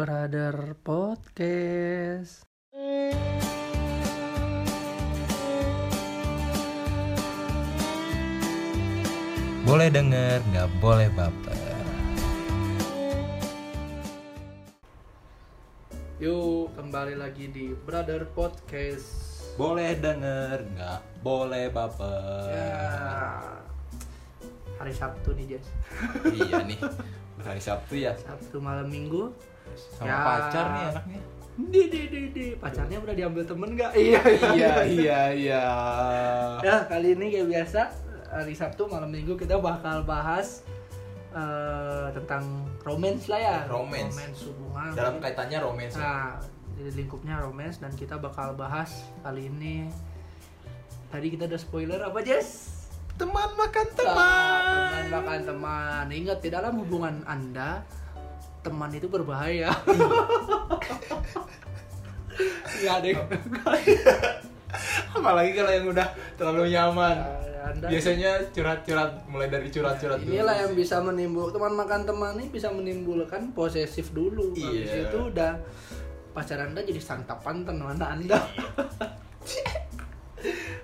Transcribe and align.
Brother 0.00 0.80
Podcast. 0.80 2.48
Boleh 9.68 9.92
denger, 9.92 10.40
nggak 10.56 10.68
boleh 10.80 11.12
baper. 11.12 11.84
Yuk, 16.16 16.72
kembali 16.80 17.20
lagi 17.20 17.52
di 17.52 17.76
Brother 17.84 18.24
Podcast. 18.32 19.04
Boleh 19.60 20.00
denger, 20.00 20.64
nggak 20.80 21.00
boleh 21.20 21.68
baper. 21.68 22.48
Ya. 22.48 22.88
Hari 24.80 24.96
Sabtu 24.96 25.36
nih, 25.36 25.60
Jess. 25.60 25.68
iya 26.32 26.64
nih, 26.64 26.80
hari 27.44 27.60
Sabtu 27.60 28.00
ya. 28.00 28.16
Sabtu 28.16 28.64
malam 28.64 28.88
Minggu. 28.88 29.36
Sama 29.92 30.06
Ya. 30.06 30.16
pacar 30.18 30.66
nih 30.70 30.84
anaknya. 30.90 31.20
Di 31.60 31.82
di 31.86 32.00
di 32.06 32.20
di. 32.30 32.44
Pacarnya 32.56 32.96
udah 32.96 33.12
diambil 33.12 33.44
temen 33.44 33.70
gak? 33.74 33.92
Iya, 34.00 34.22
iya, 34.54 34.72
iya, 34.82 35.20
iya. 35.30 35.64
Ya, 36.60 36.76
kali 36.84 37.12
ini 37.14 37.26
kayak 37.30 37.48
biasa 37.48 37.80
hari 38.30 38.54
Sabtu 38.54 38.86
malam 38.86 39.08
Minggu 39.08 39.34
kita 39.34 39.58
bakal 39.58 40.02
bahas 40.02 40.64
eh, 41.30 42.06
tentang 42.12 42.42
romance 42.80 43.28
lah 43.28 43.38
ya. 43.38 43.58
Romance. 43.66 44.16
hubungan. 44.42 44.90
Dalam 44.92 45.14
kaitannya 45.18 45.58
romance 45.60 45.94
ya. 45.94 46.02
Nah, 46.02 46.30
jadi 46.74 46.90
lingkupnya 46.96 47.38
romance 47.38 47.76
dan 47.78 47.92
kita 47.92 48.16
bakal 48.16 48.54
bahas 48.54 49.04
kali 49.20 49.46
ini. 49.46 49.86
Tadi 51.10 51.26
kita 51.28 51.44
udah 51.44 51.60
spoiler 51.60 52.00
apa, 52.00 52.18
Jess? 52.20 52.78
Teman 53.14 53.52
makan 53.52 53.86
Ah, 53.90 53.94
teman 53.94 55.04
makan 55.12 55.40
teman. 55.44 56.04
Ingat 56.08 56.38
di 56.40 56.48
dalam 56.48 56.72
hubungan 56.78 57.20
Anda 57.26 57.84
teman 58.60 58.90
itu 58.92 59.06
berbahaya. 59.08 59.70
Iya 62.80 62.96
deh. 63.04 63.12
Apalagi 65.12 65.52
kalau 65.52 65.68
yang 65.68 65.86
udah 65.92 66.08
terlalu 66.40 66.72
nyaman. 66.72 67.16
Anda 67.60 67.92
Biasanya 67.92 68.40
curhat-curhat 68.56 69.28
mulai 69.28 69.52
dari 69.52 69.68
curhat-curhat 69.68 70.24
dulu. 70.24 70.32
Inilah 70.32 70.56
yang 70.64 70.72
bisa 70.72 70.96
menimbul 71.04 71.52
teman 71.52 71.76
makan 71.76 72.08
teman 72.08 72.40
ini 72.40 72.48
bisa 72.48 72.72
menimbulkan 72.72 73.52
posesif 73.52 74.16
dulu. 74.16 74.56
Habis 74.56 74.88
Iya. 74.88 75.12
itu 75.12 75.18
udah 75.28 75.60
pacar 76.32 76.64
Anda 76.64 76.80
jadi 76.80 76.96
santapan 76.96 77.68
teman 77.68 78.00
Anda. 78.00 78.40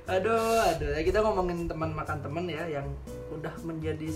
aduh, 0.04 0.60
aduh. 0.68 0.90
Ya, 0.92 1.00
kita 1.00 1.24
ngomongin 1.24 1.64
teman 1.64 1.96
makan 1.96 2.20
teman 2.20 2.44
ya 2.44 2.68
yang 2.68 2.86
udah 3.32 3.56
menjadi 3.64 4.12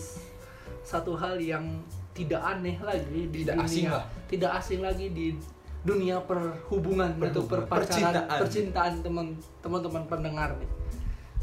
satu 0.84 1.16
hal 1.16 1.40
yang 1.40 1.80
tidak 2.20 2.42
aneh 2.42 2.76
lagi 2.78 3.20
di 3.26 3.40
Tidak 3.40 3.56
dunia. 3.56 3.66
asing 3.66 3.86
lah. 3.88 4.04
Tidak 4.26 4.50
asing 4.52 4.80
lagi 4.80 5.06
di 5.08 5.26
dunia 5.80 6.20
perhubungan 6.20 7.16
atau 7.16 7.40
Perhubungan. 7.40 7.48
perpacaran 7.64 8.12
Percintaan. 8.20 8.38
percintaan 8.38 8.94
teman 9.00 9.26
teman-teman 9.58 10.04
pendengar 10.06 10.50
nih. 10.54 10.70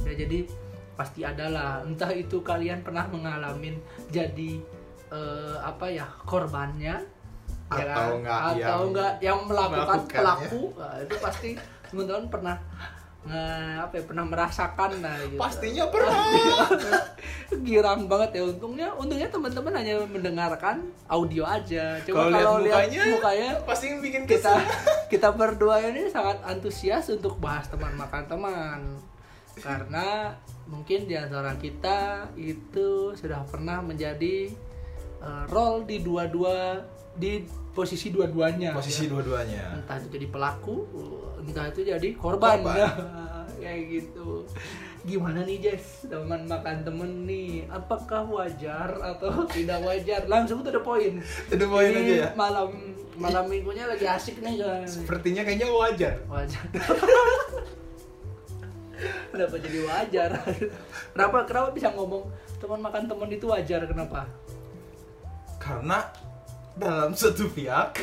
Ya 0.04 0.14
jadi 0.16 0.40
pasti 0.94 1.22
adalah 1.22 1.82
entah 1.82 2.10
itu 2.10 2.42
kalian 2.42 2.82
pernah 2.82 3.06
mengalami 3.06 3.78
jadi 4.08 4.62
eh, 5.10 5.58
apa 5.60 5.86
ya 5.88 6.06
korbannya 6.24 7.02
ya 7.68 7.84
Atau 7.84 7.86
kan? 7.86 8.08
enggak 8.16 8.40
atau 8.40 8.58
yang 8.58 8.82
enggak 8.88 9.12
yang 9.20 9.40
melakukan 9.44 10.00
pelaku 10.08 10.62
Nah, 10.74 10.96
itu 11.00 11.16
pasti 11.18 11.50
teman-teman 11.86 12.26
pernah 12.28 12.56
nge- 13.28 13.78
apa 13.80 13.94
ya 13.94 14.04
pernah 14.04 14.26
merasakan 14.26 14.90
nah 14.98 15.16
gitu. 15.22 15.36
Pastinya 15.36 15.86
pernah. 15.88 16.16
girang 17.64 18.08
banget 18.08 18.30
ya 18.34 18.44
untungnya 18.46 18.88
untungnya 18.94 19.28
teman-teman 19.28 19.74
hanya 19.74 20.00
mendengarkan 20.06 20.78
audio 21.06 21.44
aja 21.44 22.00
coba 22.04 22.28
Kalau 22.30 22.60
lihat 22.60 22.88
mukanya, 22.88 23.02
mukanya 23.10 23.50
pasti 23.64 23.86
bikin 23.94 24.24
kita 24.24 24.52
kita 25.12 25.32
berdua 25.32 25.80
ini 25.82 26.08
sangat 26.08 26.44
antusias 26.44 27.08
untuk 27.08 27.40
bahas 27.40 27.68
teman 27.68 27.96
makan 27.96 28.24
teman 28.28 28.80
karena 29.58 30.36
mungkin 30.64 31.08
di 31.08 31.16
antara 31.16 31.56
kita 31.56 32.30
itu 32.36 33.12
sudah 33.14 33.42
pernah 33.44 33.80
menjadi 33.80 34.52
eh, 35.18 35.44
role 35.48 35.84
di 35.84 36.00
dua-dua 36.00 36.84
di 37.14 37.42
posisi 37.72 38.10
dua-duanya 38.10 38.74
Posisi 38.74 39.06
ya. 39.06 39.10
dua-duanya. 39.10 39.64
entah 39.76 39.98
itu 39.98 40.08
jadi 40.12 40.28
pelaku 40.28 40.76
entah 41.40 41.66
itu 41.70 41.82
jadi 41.86 42.10
korban, 42.16 42.62
Korban. 42.62 42.90
kayak 43.62 43.82
gitu. 43.90 44.46
Gimana 45.08 45.42
nih 45.44 45.58
Jess? 45.64 46.06
Teman 46.06 46.46
makan 46.46 46.84
temen 46.84 47.24
nih 47.24 47.64
apakah 47.68 48.28
wajar 48.28 48.92
atau 49.00 49.44
tidak 49.56 49.80
wajar? 49.82 50.26
Langsung 50.26 50.62
the 50.62 50.74
point 50.80 51.22
To 51.48 51.56
the 51.56 51.66
point 51.66 51.94
Ini 51.94 52.02
aja 52.04 52.14
ya? 52.14 52.30
malam 52.36 52.70
malam 53.18 53.50
minggunya 53.50 53.90
lagi 53.90 54.06
asik 54.06 54.44
nih 54.44 54.62
kan 54.62 54.86
Sepertinya 54.86 55.42
kayaknya 55.42 55.68
wajar. 55.72 56.16
wajar. 56.28 56.64
Kenapa 59.32 59.56
jadi 59.62 59.80
wajar? 59.86 60.30
Kenapa 61.14 61.38
kenapa 61.46 61.70
bisa 61.70 61.94
ngomong 61.94 62.26
teman 62.58 62.82
makan 62.82 63.06
temen 63.06 63.30
itu 63.30 63.46
wajar? 63.46 63.86
Kenapa? 63.86 64.26
Karena 65.58 66.02
dalam 66.74 67.14
satu 67.14 67.46
pihak 67.50 67.94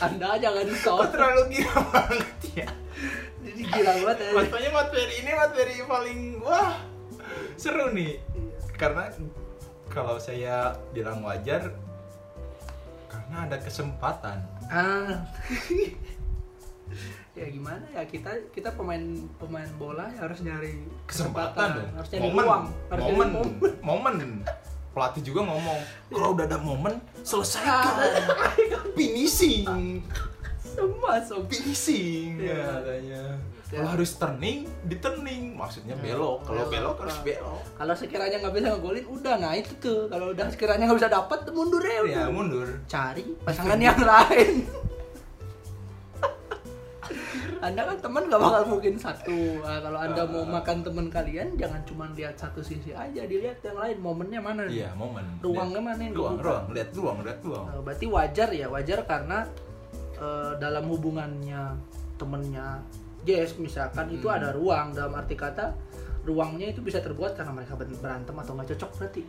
anda 0.00 0.28
jangan 0.36 0.66
stop 0.72 1.00
terlalu 1.12 1.42
gila 1.52 1.76
banget 1.92 2.28
ya. 2.56 2.68
jadi 3.40 3.60
gila 3.62 3.92
banget 4.02 4.16
ya 4.18 4.30
Makanya 4.32 4.70
materi 4.72 5.14
ini 5.16 5.30
materi 5.32 5.74
paling 5.84 6.20
wah 6.40 6.72
seru 7.54 7.92
nih. 7.92 8.16
Karena 8.74 9.12
kalau 9.86 10.16
saya 10.16 10.72
bilang 10.90 11.20
wajar 11.20 11.68
karena 13.06 13.36
ada 13.44 13.56
kesempatan. 13.58 14.38
ah 14.72 15.20
ya 17.38 17.46
gimana 17.46 17.86
ya 17.94 18.02
kita 18.02 18.30
kita 18.50 18.74
pemain 18.74 19.00
pemain 19.38 19.68
bola 19.76 20.10
ya 20.10 20.26
harus 20.26 20.42
nyari 20.42 20.82
Kesempatan 21.06 21.78
dong. 21.78 21.90
harus 21.94 22.08
nyari 22.10 22.22
momen, 22.26 22.44
uang 22.44 22.64
harus 22.90 23.02
nyari 23.02 23.14
momen, 23.14 23.30
momen. 23.80 24.16
Pelatih 24.90 25.22
juga 25.22 25.40
ngomong, 25.44 25.78
kalau 26.08 26.28
udah 26.32 26.44
ada 26.44 26.58
momen 26.58 26.94
Ah. 26.94 27.22
selesaikan. 27.22 27.94
Finishing. 28.96 30.02
semua 30.62 31.18
sob 31.20 31.44
finishing 31.46 32.38
Iya. 32.38 32.54
ya 32.54 32.64
katanya. 32.72 33.22
Ya. 33.64 33.76
Kalau 33.76 33.90
harus 33.92 34.10
turning, 34.14 34.58
di 34.82 34.96
turning. 34.96 35.52
Maksudnya 35.52 35.92
Ya, 35.92 36.02
belok. 36.04 36.42
Kalau 36.42 36.62
belok. 36.62 36.70
belok 36.70 36.96
harus 37.00 37.18
belok. 37.20 37.60
kalau 37.72 37.92
sekiranya 37.92 38.36
nggak 38.38 38.52
bisa 38.52 38.66
ngegolin 38.70 39.06
udah 39.08 39.34
nah 39.36 39.52
itu 39.52 39.72
tuh 39.76 40.06
kalau 40.06 40.30
udah 40.30 40.46
sekiranya 40.48 40.84
nggak 40.84 40.98
bisa 40.98 41.10
dapat 41.12 41.38
mundur 41.48 41.82
ya 41.82 42.00
Ya 42.04 42.24
mundur. 42.26 42.66
cari 42.86 43.34
pasangan 43.40 43.78
yang 43.78 43.98
lain 44.00 44.66
anda 47.60 47.84
kan 47.84 47.96
teman 47.98 48.22
gak 48.26 48.38
bakal 48.38 48.62
mungkin 48.66 48.94
satu 48.96 49.60
Nah, 49.60 49.78
kalau 49.78 49.98
anda 49.98 50.22
mau 50.24 50.42
makan 50.42 50.80
teman 50.80 51.06
kalian 51.06 51.54
jangan 51.54 51.80
cuma 51.84 52.08
lihat 52.10 52.34
satu 52.34 52.60
sisi 52.60 52.90
aja 52.90 53.22
dilihat 53.22 53.60
yang 53.60 53.76
lain 53.76 53.96
momennya 53.98 54.40
mana 54.40 54.64
Iya 54.64 54.90
momen. 54.94 55.22
Ruangnya 55.38 55.78
mana 55.78 56.00
yang 56.00 56.14
Ruang, 56.14 56.34
kebuka? 56.34 56.46
ruang. 56.46 56.64
Lihat 56.70 56.90
ruang, 56.92 57.16
lihat 57.20 57.40
ruang. 57.40 57.64
Eh, 57.66 57.80
berarti 57.82 58.06
wajar 58.06 58.48
ya 58.50 58.66
wajar 58.66 58.98
karena 59.04 59.38
eh, 60.16 60.52
dalam 60.56 60.84
hubungannya 60.86 61.62
temennya 62.16 62.80
Jess 63.20 63.56
misalkan 63.56 64.08
itu 64.08 64.24
Hmm. 64.24 64.36
ada 64.36 64.48
ruang 64.50 64.92
dalam 64.92 65.12
arti 65.14 65.32
kata 65.34 65.76
ruangnya 66.22 66.68
itu 66.68 66.80
bisa 66.80 66.98
terbuat 66.98 67.32
karena 67.32 67.48
mereka 67.50 67.72
ber- 67.74 67.92
berantem 67.94 68.32
atau 68.34 68.52
nggak 68.54 68.68
cocok 68.72 68.90
berarti? 68.96 69.22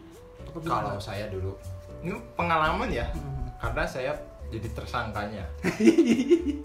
Kalau 0.61 0.95
saya 0.97 1.27
dulu, 1.27 1.55
ini 2.01 2.11
pengalaman 2.33 2.87
ya. 2.87 3.07
Hmm. 3.11 3.47
Karena 3.55 3.83
saya 3.85 4.11
jadi 4.51 4.67
tersangkanya. 4.69 5.45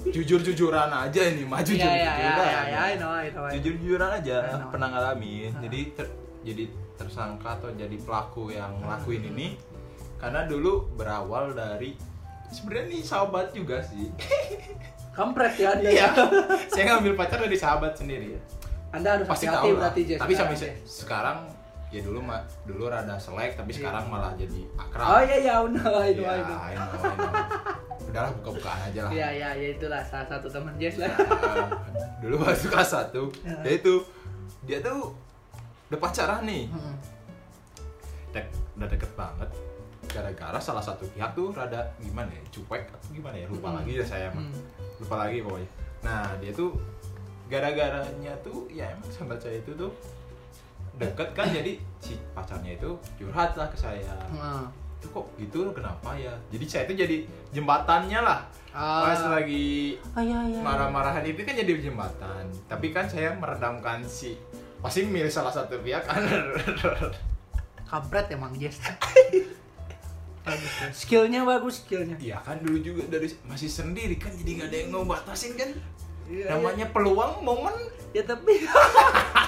Jujur-jujuran 0.07 0.91
aja 0.91 1.21
ini, 1.25 1.43
mah 1.43 1.61
Iya, 1.61 1.67
iya, 1.67 1.87
iya, 1.87 2.13
jujur-jujuran. 2.13 2.47
iya, 2.67 2.85
know. 2.97 3.49
Jujur-jujuran 3.53 4.11
aja 4.13 4.37
pernah 4.67 4.89
ngalamin. 4.91 5.51
Ah. 5.51 5.61
Jadi 5.63 5.81
ter- 5.93 6.15
jadi 6.43 6.65
tersangka 6.95 7.49
atau 7.55 7.71
jadi 7.73 7.97
pelaku 7.97 8.51
yang 8.51 8.79
ngelakuin 8.79 9.23
ini 9.29 9.59
karena 10.17 10.45
dulu 10.45 10.89
berawal 10.93 11.53
dari 11.53 11.93
sebenarnya 12.49 12.87
nih 12.89 13.03
sahabat 13.03 13.53
juga 13.53 13.79
sih. 13.81 14.09
kampret 15.17 15.57
ya 15.57 15.73
anda 15.73 15.89
Iya. 15.89 16.07
ya 16.07 16.29
saya 16.73 16.85
ngambil 16.91 17.17
pacar 17.17 17.41
dari 17.41 17.57
sahabat 17.57 17.97
sendiri 17.97 18.37
ya. 18.37 18.41
anda 18.93 19.17
harus 19.17 19.25
Pasti 19.25 19.49
tahu 19.49 19.73
berarti 19.75 20.01
Jess 20.05 20.21
Tapi 20.21 20.33
sampai 20.37 20.57
se- 20.57 20.77
sekarang 20.85 21.49
ya 21.97 22.03
dulu 22.03 22.21
mah 22.21 22.39
dulu 22.63 22.87
rada 22.87 23.17
selek 23.17 23.55
tapi 23.55 23.71
Iya. 23.71 23.79
sekarang 23.81 24.05
malah 24.07 24.33
jadi 24.35 24.61
akrab. 24.75 25.07
Oh 25.07 25.21
iya 25.21 25.37
iya 25.39 25.55
udah 25.59 25.85
I 25.99 26.11
know, 26.11 26.23
Ya, 26.23 26.31
I 26.31 26.41
know. 26.41 26.59
I 26.59 26.75
know, 26.75 26.89
I 27.03 27.15
know. 27.15 27.33
Udahlah 28.07 28.33
buka-bukaan 28.37 28.81
aja 28.87 29.01
lah. 29.03 29.11
Iya 29.11 29.29
iya 29.33 29.49
ya 29.53 29.69
itulah 29.73 30.03
salah 30.03 30.27
satu 30.27 30.47
teman 30.47 30.75
Jess 30.77 30.97
lah. 30.97 31.11
Nah, 31.11 31.69
dulu 32.19 32.35
waktu 32.39 32.67
kelas 32.67 32.91
1 32.91 33.13
Ya. 33.43 33.57
dia 33.61 33.73
itu 33.75 33.95
dia 34.63 34.79
tuh 34.81 35.11
udah 35.87 35.99
pacaran 35.99 36.43
nih 36.43 36.67
Hmm. 36.67 36.97
Dek, 38.31 38.47
udah 38.75 38.87
deket 38.87 39.13
banget 39.13 39.49
gara-gara 40.07 40.59
salah 40.59 40.81
satu 40.81 41.03
pihak 41.09 41.33
tuh 41.33 41.51
rada 41.51 41.83
gimana 41.99 42.29
ya 42.29 42.43
cuek 42.49 42.85
atau 42.87 43.09
gimana 43.11 43.35
ya 43.35 43.47
lupa 43.47 43.69
Hmm. 43.69 43.77
lagi 43.77 43.93
ya 43.95 44.05
saya 44.05 44.29
mah 44.29 44.39
Hmm. 44.41 44.63
lupa 44.99 45.15
lagi 45.19 45.39
pokoknya 45.41 45.69
nah 46.01 46.23
dia 46.37 46.53
tuh 46.53 46.71
gara-garanya 47.47 48.33
tuh 48.41 48.67
ya 48.69 48.87
emang 48.89 49.07
sahabat 49.09 49.39
saya 49.39 49.57
itu 49.57 49.73
tuh 49.73 49.91
deket 50.97 51.29
kan 51.31 51.47
jadi 51.47 51.77
si 51.99 52.17
pacarnya 52.33 52.75
itu 52.75 52.91
curhat 53.15 53.53
lah 53.53 53.67
ke 53.67 53.77
saya 53.77 54.17
Nah, 54.31 54.65
itu 54.97 55.07
kok 55.07 55.29
gitu 55.37 55.71
kenapa 55.71 56.13
ya 56.13 56.33
jadi 56.49 56.65
saya 56.65 56.83
itu 56.85 56.95
jadi 56.99 57.17
jembatannya 57.53 58.21
lah 58.21 58.41
Ah. 58.71 59.09
pas 59.09 59.21
lagi 59.33 59.97
Ah, 60.13 60.21
iya, 60.21 60.37
iya. 60.43 60.61
marah-marahan 60.61 61.25
itu 61.25 61.41
kan 61.41 61.53
jadi 61.55 61.81
jembatan 61.81 62.45
tapi 62.65 62.93
kan 62.93 63.05
saya 63.05 63.33
meredamkan 63.33 64.05
si 64.05 64.37
pasti 64.79 65.01
milih 65.03 65.29
salah 65.29 65.49
satu 65.49 65.81
pihak 65.81 66.05
kan 66.05 66.21
Kampret 67.87 68.29
emang 68.29 68.53
Jess. 68.53 68.83
ya. 70.45 70.91
Skillnya 70.91 71.43
bagus 71.43 71.81
skillnya. 71.81 72.19
Iya 72.19 72.39
kan 72.39 72.59
dulu 72.59 72.79
juga 72.79 73.03
dari 73.09 73.31
masih 73.43 73.67
sendiri 73.67 74.15
kan 74.15 74.35
jadi 74.35 74.51
nggak 74.55 74.69
ada 74.69 74.77
yang 74.77 74.91
ngebatasin 74.93 75.53
kan 75.55 75.71
Iya, 76.27 76.51
namanya 76.53 76.91
peluang 76.91 77.41
momen 77.41 77.73
Ya 78.11 78.23
tapi. 78.23 78.59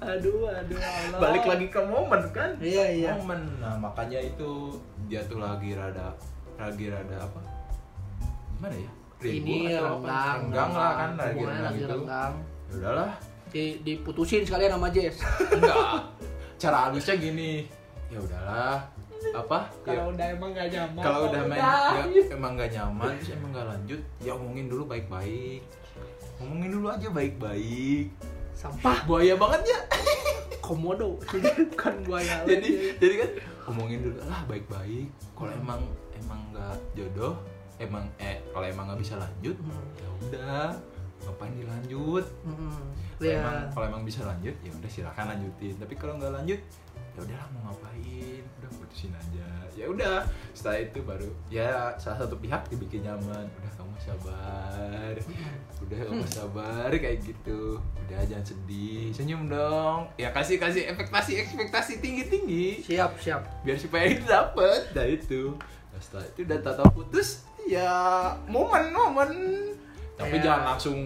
aduh, 0.00 0.46
aduh 0.48 0.78
Allah. 0.78 1.18
balik 1.18 1.44
lagi 1.44 1.66
ke 1.66 1.80
momen 1.80 2.22
kan 2.30 2.50
Iya, 2.58 2.84
iya. 2.88 3.10
momen 3.14 3.40
nah 3.58 3.74
makanya 3.76 4.20
itu 4.20 4.78
dia 5.06 5.24
tuh 5.24 5.38
lagi 5.38 5.74
rada 5.74 6.14
lagi 6.54 6.86
rada 6.86 7.16
apa 7.18 7.40
gimana 8.52 8.76
ya 8.76 8.90
Ini 9.18 9.74
atau 9.74 9.98
apa? 9.98 10.06
renggang, 10.06 10.38
renggang 10.40 10.70
lah 10.72 10.92
kan 10.94 11.10
lagi 11.12 11.34
renggang 11.36 11.58
lagi 11.60 11.76
gitu 11.76 11.90
renggang. 11.92 12.32
Ya 12.38 12.74
udahlah 12.76 13.10
Di, 13.48 13.64
diputusin 13.80 14.44
sekalian 14.44 14.72
sama 14.72 14.88
Jess. 14.88 15.16
enggak 15.56 16.04
cara 16.56 16.78
halusnya 16.86 17.16
gini 17.16 17.64
ya 18.08 18.18
udahlah 18.18 18.78
apa 19.30 19.58
ya, 19.82 19.82
Kalau 19.84 20.04
udah 20.08 20.26
emang 20.30 20.50
gak 20.52 20.68
nyaman. 20.68 21.02
kalau 21.02 21.20
udah 21.26 21.42
main 21.44 21.58
udah. 21.58 22.06
nggak- 22.06 22.30
emang 22.36 22.52
gak 22.54 22.70
nyaman 22.70 23.10
terus 23.16 23.30
emang 23.34 23.50
gak 23.50 23.66
lanjut 23.68 24.00
ya 24.18 24.30
omongin 24.32 24.66
dulu 24.66 24.82
baik-baik 24.86 25.62
ngomongin 26.38 26.70
dulu 26.70 26.86
aja 26.88 27.08
baik-baik 27.10 28.06
Sampah 28.58 29.06
buaya 29.06 29.34
banget 29.34 29.62
ya 29.68 29.78
komodo. 30.66 31.14
Bukan 31.22 31.94
buaya. 32.02 32.42
jadi 32.44 32.58
lagi. 32.58 32.74
jadi 32.98 33.14
kan 33.16 33.30
omongin 33.68 33.98
dulu 34.02 34.18
lah 34.24 34.42
baik-baik 34.44 35.06
kalau 35.32 35.52
emang 35.54 35.80
emang 36.12 36.40
nggak 36.50 36.74
jodoh 36.92 37.38
emang 37.78 38.04
eh 38.18 38.42
kalau 38.50 38.66
emang 38.66 38.90
nggak 38.90 38.98
bisa 38.98 39.14
lanjut 39.14 39.54
Hmm. 39.54 39.84
ya 39.94 40.08
udah 40.18 40.58
ngapain 41.20 41.52
dilanjut 41.52 42.24
Hmm. 42.42 42.82
kalau 43.14 43.24
Ya. 43.24 43.38
emang 43.38 43.56
kalau 43.70 43.86
emang 43.86 44.02
bisa 44.02 44.20
lanjut 44.24 44.54
ya 44.56 44.70
udah 44.72 44.90
silakan 44.90 45.24
lanjutin 45.28 45.74
tapi 45.76 45.94
kalau 45.94 46.16
nggak 46.16 46.32
lanjut 46.32 46.60
ya 47.18 47.26
udahlah 47.26 47.48
mau 47.50 47.60
ngapain? 47.68 48.42
Udah 48.62 48.70
putusin 48.72 49.10
aja. 49.10 49.48
Ya 49.74 49.86
udah 49.86 50.22
setelah 50.54 50.78
itu 50.80 50.98
baru 51.02 51.28
ya 51.46 51.94
salah 51.96 52.22
satu 52.22 52.38
pihak 52.38 52.62
dibikin 52.68 53.02
nyaman. 53.02 53.46
Udah 53.58 53.72
kamu 53.74 53.94
sabar. 53.98 55.14
Udah 55.78 55.98
kamu 56.00 56.26
sabar 56.26 56.90
kayak 56.90 57.18
gitu. 57.22 57.78
Udah 58.06 58.20
jangan 58.22 58.46
sedih. 58.46 59.10
Senyum 59.10 59.46
dong. 59.46 60.06
Ya 60.14 60.30
kasih 60.30 60.58
kasih 60.58 60.86
ekspektasi 60.86 61.42
ekspektasi 61.42 61.92
tinggi 61.98 62.24
tinggi 62.26 62.66
Siap, 62.86 63.18
siap. 63.18 63.42
biar 63.62 63.78
supaya 63.78 64.04
itu 64.06 64.22
dapet. 64.22 64.80
Nah 64.94 65.06
itu. 65.06 65.42
Nah, 65.90 65.98
setelah 65.98 66.24
itu 66.26 66.40
udah 66.46 66.58
tahu 66.62 66.88
putus 66.94 67.42
ya 67.66 67.90
momen 68.46 68.94
momen. 68.94 69.30
Tapi 70.18 70.34
Ya. 70.38 70.50
jangan 70.50 70.74
langsung 70.74 70.98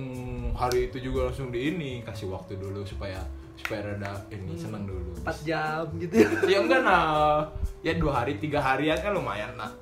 hari 0.56 0.88
itu 0.88 0.97
juga 1.03 1.29
langsung 1.29 1.53
di 1.53 1.73
ini. 1.73 2.00
Kasih 2.00 2.32
waktu 2.32 2.56
dulu 2.56 2.81
supaya 2.82 3.20
supaya 3.54 3.81
rada 3.87 4.12
ini 4.28 4.54
seneng 4.54 4.84
dulu. 4.84 5.12
4 5.19 5.43
jam 5.43 5.84
gitu. 5.96 6.14
Ya. 6.46 6.58
enggak 6.58 6.81
nah 6.81 7.44
ya 7.81 7.93
dua 7.94 8.12
hari 8.16 8.37
tiga 8.37 8.58
harian 8.58 8.96
kan 8.96 9.10
lumayan 9.10 9.52
lah. 9.54 9.70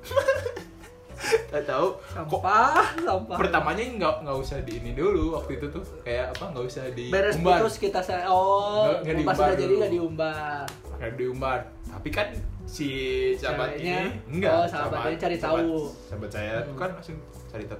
Gak 1.21 1.63
tahu. 1.63 1.93
Kok 1.93 2.41
Sampah, 2.41 2.81
sampah. 2.97 3.37
pertamanya 3.37 3.83
nggak 3.85 4.15
nggak 4.25 4.37
usah 4.37 4.57
di 4.59 4.73
ini 4.75 4.91
dulu 4.91 5.37
waktu 5.37 5.55
itu 5.55 5.69
tuh. 5.69 5.83
Kayak 6.01 6.33
apa 6.33 6.49
nggak 6.49 6.65
usah 6.65 6.83
di 6.89 7.05
beres 7.07 7.37
umbar. 7.37 7.61
putus 7.61 7.75
kita 7.77 7.99
saya 8.01 8.25
oh 8.25 8.89
Nggak- 8.89 9.01
nggak 9.03 9.15
diumbar 9.15 9.35
udah 9.37 9.53
jadi 9.55 9.73
nggak 9.75 9.91
diumbar 9.91 10.65
Kayak 10.97 11.13
diumbar 11.15 11.59
tapi 11.87 12.09
kan 12.09 12.27
si 12.63 12.87
sahabat 13.35 13.75
Ceweknya, 13.75 13.97
ini 13.99 14.09
enggak 14.31 14.51
oh, 14.55 14.65
sahabatnya 14.65 15.17
cari 15.19 15.37
tahu. 15.37 15.69
sahabat 16.01 16.29
saya 16.31 16.53
tuh 16.61 16.71
Hmm. 16.71 16.79
kan 16.79 16.89
langsung 16.91 17.17
cari 17.45 17.65
tahu 17.65 17.79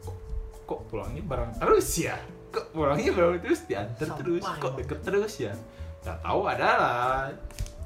kok, 0.00 0.16
kok 0.66 0.80
pulangnya 0.88 1.22
bareng 1.22 1.50
terus 1.54 1.88
ya 2.00 2.16
kok 2.50 2.66
pulangnya 2.74 3.10
bareng 3.14 3.40
terus 3.40 3.60
diantar 3.64 4.06
Sampah 4.10 4.18
terus. 4.20 4.42
kok 4.42 4.58
emang. 4.58 4.78
deket 4.82 4.98
terus 5.06 5.34
ya? 5.38 5.52
Tak 6.02 6.18
tahu 6.22 6.40
adalah 6.46 7.30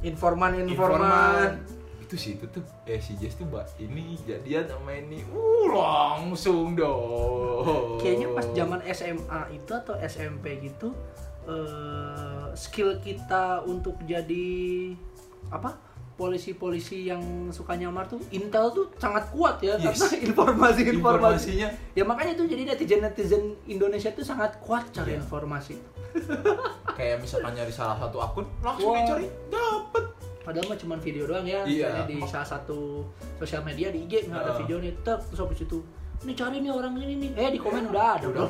informan 0.01 0.65
informan. 0.65 1.61
Itu 2.01 2.17
sih 2.17 2.37
itu 2.37 2.47
tuh. 2.49 2.65
Eh 2.85 3.01
si 3.01 3.17
Jess 3.17 3.37
tuh 3.37 3.49
mbak 3.49 3.69
ini 3.81 4.17
jadian 4.25 4.65
sama 4.69 4.97
ini. 4.97 5.25
Uh 5.33 5.69
langsung 5.73 6.77
dong. 6.77 8.01
Kayaknya 8.01 8.29
pas 8.33 8.47
zaman 8.53 8.81
SMA 8.89 9.41
itu 9.57 9.73
atau 9.73 9.95
SMP 10.01 10.61
gitu 10.65 10.93
eh, 11.49 12.47
skill 12.57 13.01
kita 13.01 13.65
untuk 13.69 14.01
jadi 14.09 14.93
apa 15.53 15.77
polisi-polisi 16.15 17.07
yang 17.07 17.21
suka 17.51 17.75
nyamar 17.75 18.07
tuh 18.07 18.23
intel 18.31 18.71
tuh 18.71 18.87
sangat 18.97 19.27
kuat 19.29 19.59
ya 19.59 19.75
Yes. 19.75 19.99
karena 19.99 20.09
informasi-informasi. 20.25 20.95
Informasinya. 20.95 21.69
Ya 21.93 22.03
makanya 22.03 22.33
tuh 22.35 22.47
jadi 22.47 22.63
netizen 22.65 23.01
netizen 23.01 23.43
Indonesia 23.65 24.11
tuh 24.11 24.23
sangat 24.23 24.55
kuat 24.59 24.87
cari 24.91 25.13
Iya. 25.13 25.21
informasi. 25.21 25.75
Kayak 26.97 27.19
misalkan 27.21 27.53
nyari 27.53 27.71
salah 27.71 27.99
satu 27.99 28.19
akun 28.19 28.47
langsung 28.61 28.91
Wah. 28.91 29.03
dicari 29.03 29.27
dapet. 29.49 30.05
Padahal 30.41 30.67
mah 30.67 30.77
cuma 30.77 30.95
video 30.97 31.25
doang 31.25 31.43
ya 31.43 31.65
Iya. 31.65 31.91
misalnya 31.91 32.05
di 32.07 32.17
salah 32.25 32.49
satu 32.49 33.03
sosial 33.37 33.63
media 33.63 33.89
di 33.89 34.05
IG 34.05 34.29
nggak 34.29 34.39
ada 34.39 34.53
Heeh. 34.53 34.61
videonya 34.63 34.93
tek 35.01 35.19
terus 35.25 35.41
habis 35.41 35.61
itu 35.61 35.79
ini 36.23 36.33
cari 36.33 36.57
nih 36.59 36.71
orang 36.71 36.95
ini 36.97 37.15
nih. 37.19 37.31
Eh 37.35 37.51
di 37.51 37.59
komen 37.59 37.91
udah 37.91 38.07
ada 38.17 38.27
udah 38.29 38.45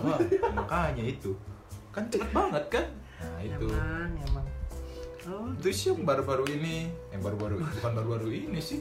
makanya 0.52 1.02
itu. 1.02 1.32
Kan 1.90 2.06
cepet 2.06 2.28
banget 2.28 2.64
kan? 2.68 2.86
Nah 3.18 3.40
itu. 3.40 3.66
Emang 3.66 4.10
emang 4.20 4.46
oh 5.28 5.48
itu 5.56 5.68
sih 5.72 5.86
yang 5.92 6.04
baru-baru 6.04 6.44
ini. 6.52 6.92
Yang 7.12 7.22
baru-baru 7.24 7.54
bukan 7.64 7.92
baru-baru 7.96 8.28
ini 8.32 8.60
sih. 8.60 8.80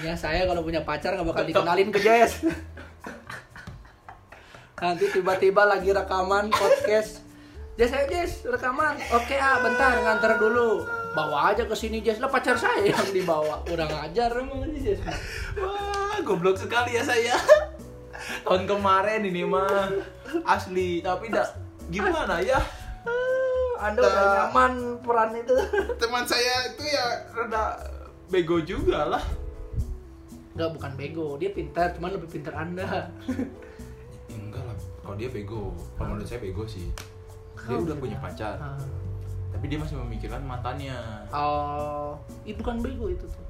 Ya 0.00 0.16
saya 0.16 0.48
kalau 0.48 0.64
punya 0.64 0.80
pacar 0.80 1.12
nggak 1.14 1.28
bakal 1.28 1.44
dikenalin 1.44 1.92
ke 1.92 2.00
Jess 2.00 2.40
nanti 4.84 5.08
tiba-tiba 5.08 5.64
lagi 5.64 5.96
rekaman 5.96 6.52
podcast. 6.52 7.24
Jess 7.80 7.92
ayo 7.96 8.06
Jess 8.08 8.44
rekaman. 8.44 9.00
Oke 9.16 9.36
ah 9.40 9.60
bentar 9.64 9.96
nganter 9.96 10.36
dulu. 10.36 10.84
Bawa 11.16 11.54
aja 11.54 11.64
ke 11.64 11.72
sini 11.72 12.04
Jess. 12.04 12.20
Lah 12.20 12.28
pacar 12.28 12.56
saya 12.56 12.84
yang 12.84 13.08
dibawa. 13.12 13.64
Kurang 13.64 13.92
ajar 13.92 14.28
emang 14.36 14.68
ini 14.68 14.84
Jess. 14.84 15.00
Wah 15.56 16.20
goblok 16.20 16.60
sekali 16.60 16.96
ya 16.96 17.04
saya. 17.04 17.36
Tahun 18.44 18.64
kemarin 18.68 19.24
ini 19.24 19.44
mah. 19.44 19.88
Asli 20.44 21.00
tapi 21.04 21.28
dah 21.32 21.48
gimana 21.92 22.40
ya 22.40 22.56
anda 23.84 24.00
udah 24.00 24.12
Nah. 24.16 24.32
nyaman 24.48 24.72
peran 25.04 25.30
itu. 25.36 25.54
Teman 26.00 26.24
saya 26.24 26.72
itu 26.72 26.82
ya 26.82 27.04
rada 27.30 27.76
bego 28.26 28.56
juga 28.60 29.04
lah. 29.06 29.24
Enggak 30.54 30.70
bukan 30.72 30.92
bego. 30.96 31.26
Dia 31.36 31.50
pintar 31.50 31.92
cuman 31.92 32.16
lebih 32.16 32.28
pintar 32.30 32.56
anda. 32.56 33.12
Enggak 34.30 34.62
lah. 34.64 34.76
Kalau 35.04 35.16
dia 35.16 35.28
bego 35.28 35.76
kalau 35.94 36.16
menurut 36.16 36.24
saya 36.24 36.40
bego 36.40 36.64
sih. 36.64 36.88
Dia 37.64 37.76
udah 37.76 37.96
punya 37.96 38.16
pacar. 38.18 38.56
Ah. 38.56 38.80
tapi 39.54 39.70
dia 39.70 39.78
masih 39.78 39.94
memikirkan 39.96 40.42
mantannya. 40.42 40.98
Oh 41.30 42.18
itu 42.42 42.58
bukan 42.58 42.82
bego 42.82 43.06
itu 43.06 43.22
tuh. 43.22 43.44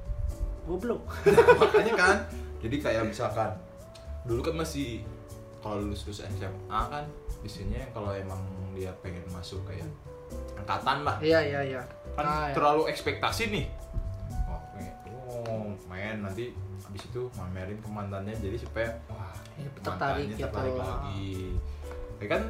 Goblok. 0.65 1.01
Makanya 1.61 1.93
kan 2.01 2.15
jadi 2.61 2.75
kayak 2.77 3.03
misalkan 3.09 3.49
dulu 4.21 4.41
kan 4.41 4.57
masih 4.57 5.01
kalau 5.61 5.81
lulus 5.81 6.05
lulus 6.05 6.21
SMA 6.21 6.81
kan 6.89 7.05
biasanya 7.41 7.89
kalau 7.89 8.13
emang 8.13 8.37
dia 8.73 8.93
pengen 9.01 9.21
masuk 9.29 9.65
kayak 9.65 9.85
angkatan 10.57 10.97
lah 11.03 11.15
iya 11.19 11.39
iya 11.41 11.61
iya 11.61 11.81
kan 12.15 12.23
Ah, 12.23 12.47
ya. 12.47 12.53
terlalu 12.53 12.87
ekspektasi 12.87 13.43
nih 13.49 13.65
oh, 14.47 14.59
oh 15.45 15.67
main 15.85 16.21
nanti 16.21 16.55
habis 16.81 17.03
itu 17.03 17.21
mamerin 17.35 17.77
ke 17.77 17.89
mantannya 17.89 18.33
jadi 18.33 18.57
supaya 18.57 18.89
wah 19.07 19.33
Ya, 19.55 19.71
tertarik 19.71 19.87
mantannya 19.87 20.25
gitu. 20.27 20.43
tertarik 20.43 20.75
lagi 20.75 21.33
ya 22.15 22.27
kan 22.27 22.43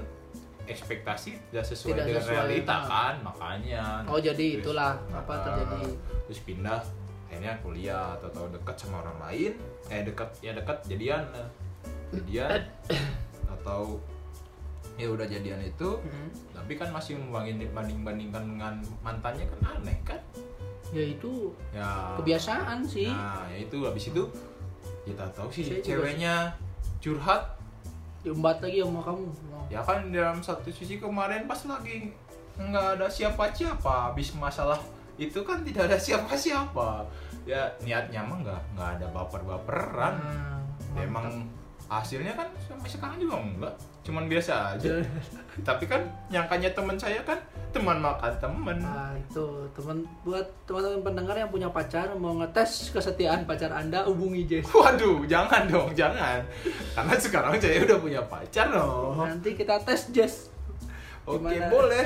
ekspektasi 0.66 1.30
tidak 1.46 1.62
sesuai 1.64 1.92
Tidak 1.94 2.06
dengan 2.08 2.22
sesuai, 2.24 2.36
realita 2.36 2.74
nah. 2.74 2.84
kan 2.84 3.14
makanya 3.22 3.84
Oh, 4.06 4.18
jadi 4.18 4.46
Terus, 4.50 4.62
itulah 4.64 4.92
apa 5.12 5.30
ah, 5.30 5.40
terjadi. 5.40 5.82
terus 6.26 6.40
pindah 6.42 6.82
akhirnya 7.26 7.54
kuliah 7.60 8.18
atau 8.18 8.30
tahu 8.32 8.48
dekat 8.50 8.76
sama 8.76 9.02
orang 9.02 9.18
lain 9.22 9.54
eh 9.88 10.02
dekat 10.02 10.30
ya 10.40 10.52
dekat 10.54 10.78
jadian 10.86 11.22
nah. 11.30 11.50
jadian 12.10 12.62
atau 13.54 14.02
ya 14.96 15.08
udah 15.08 15.28
jadian 15.28 15.60
itu 15.60 15.90
Hmm. 16.00 16.30
tapi 16.52 16.74
kan 16.76 16.88
masih 16.90 17.20
membanding 17.20 17.68
banding 17.72 18.00
bandingkan 18.02 18.44
dengan 18.48 18.74
mantannya 19.02 19.46
kan 19.46 19.60
aneh 19.76 19.98
kan? 20.02 20.20
Ya 20.90 21.04
itu 21.04 21.52
ya. 21.70 22.16
kebiasaan 22.16 22.80
sih. 22.82 23.10
Nah 23.10 23.44
ya 23.52 23.58
itu 23.60 23.78
habis 23.84 24.08
itu 24.08 24.24
kita 25.04 25.26
tahu 25.34 25.52
sih 25.52 25.64
Saya 25.66 25.80
juga 25.80 25.86
ceweknya 25.86 26.34
curhat. 26.98 27.44
Diumbat 28.24 28.58
lagi 28.58 28.82
sama 28.82 29.02
kamu. 29.04 29.28
Ya 29.68 29.82
kan 29.82 30.10
dalam 30.10 30.40
satu 30.40 30.70
sisi 30.70 30.98
kemarin 30.98 31.46
pas 31.46 31.60
lagi 31.66 32.10
nggak 32.56 32.98
ada 32.98 33.08
siapa-siapa 33.12 34.10
habis 34.10 34.32
masalah 34.34 34.80
itu 35.16 35.44
kan 35.44 35.62
tidak 35.62 35.92
ada 35.92 35.98
siapa-siapa. 36.00 37.04
Ya 37.44 37.68
niatnya 37.84 38.24
mah 38.24 38.40
nggak 38.42 38.62
nggak 38.74 38.90
ada 38.96 39.08
baper-baperan. 39.12 40.14
Hmm, 40.18 40.54
Ya, 40.96 41.04
emang 41.04 41.28
hasilnya 41.86 42.32
kan 42.34 42.48
sampai 42.58 42.88
sekarang 42.88 43.20
juga 43.20 43.36
enggak 43.38 43.76
cuman 44.06 44.26
biasa 44.26 44.78
aja 44.78 45.02
tapi 45.62 45.84
kan 45.84 45.98
nyangkanya 46.28 46.70
teman 46.72 46.94
saya 46.94 47.18
kan 47.22 47.42
teman 47.72 47.98
makan 47.98 48.30
teman 48.38 48.78
Nah 48.78 49.12
itu 49.12 49.44
teman 49.72 49.98
buat 50.22 50.46
teman-teman 50.64 51.02
pendengar 51.04 51.36
yang 51.36 51.50
punya 51.50 51.68
pacar 51.68 52.14
mau 52.14 52.36
ngetes 52.36 52.90
kesetiaan 52.90 53.44
pacar 53.44 53.68
anda 53.70 54.06
hubungi 54.06 54.46
Jess. 54.46 54.70
waduh 54.70 55.26
jangan 55.26 55.66
dong 55.66 55.90
jangan 55.92 56.40
karena 56.94 57.14
sekarang 57.18 57.58
saya 57.58 57.82
udah 57.82 57.98
punya 57.98 58.22
pacar 58.24 58.70
loh 58.70 59.20
Nanti 59.20 59.54
kita 59.54 59.82
tes 59.82 60.08
Jess. 60.10 60.54
oke 61.24 61.42
Gimana? 61.42 61.68
boleh 61.68 62.06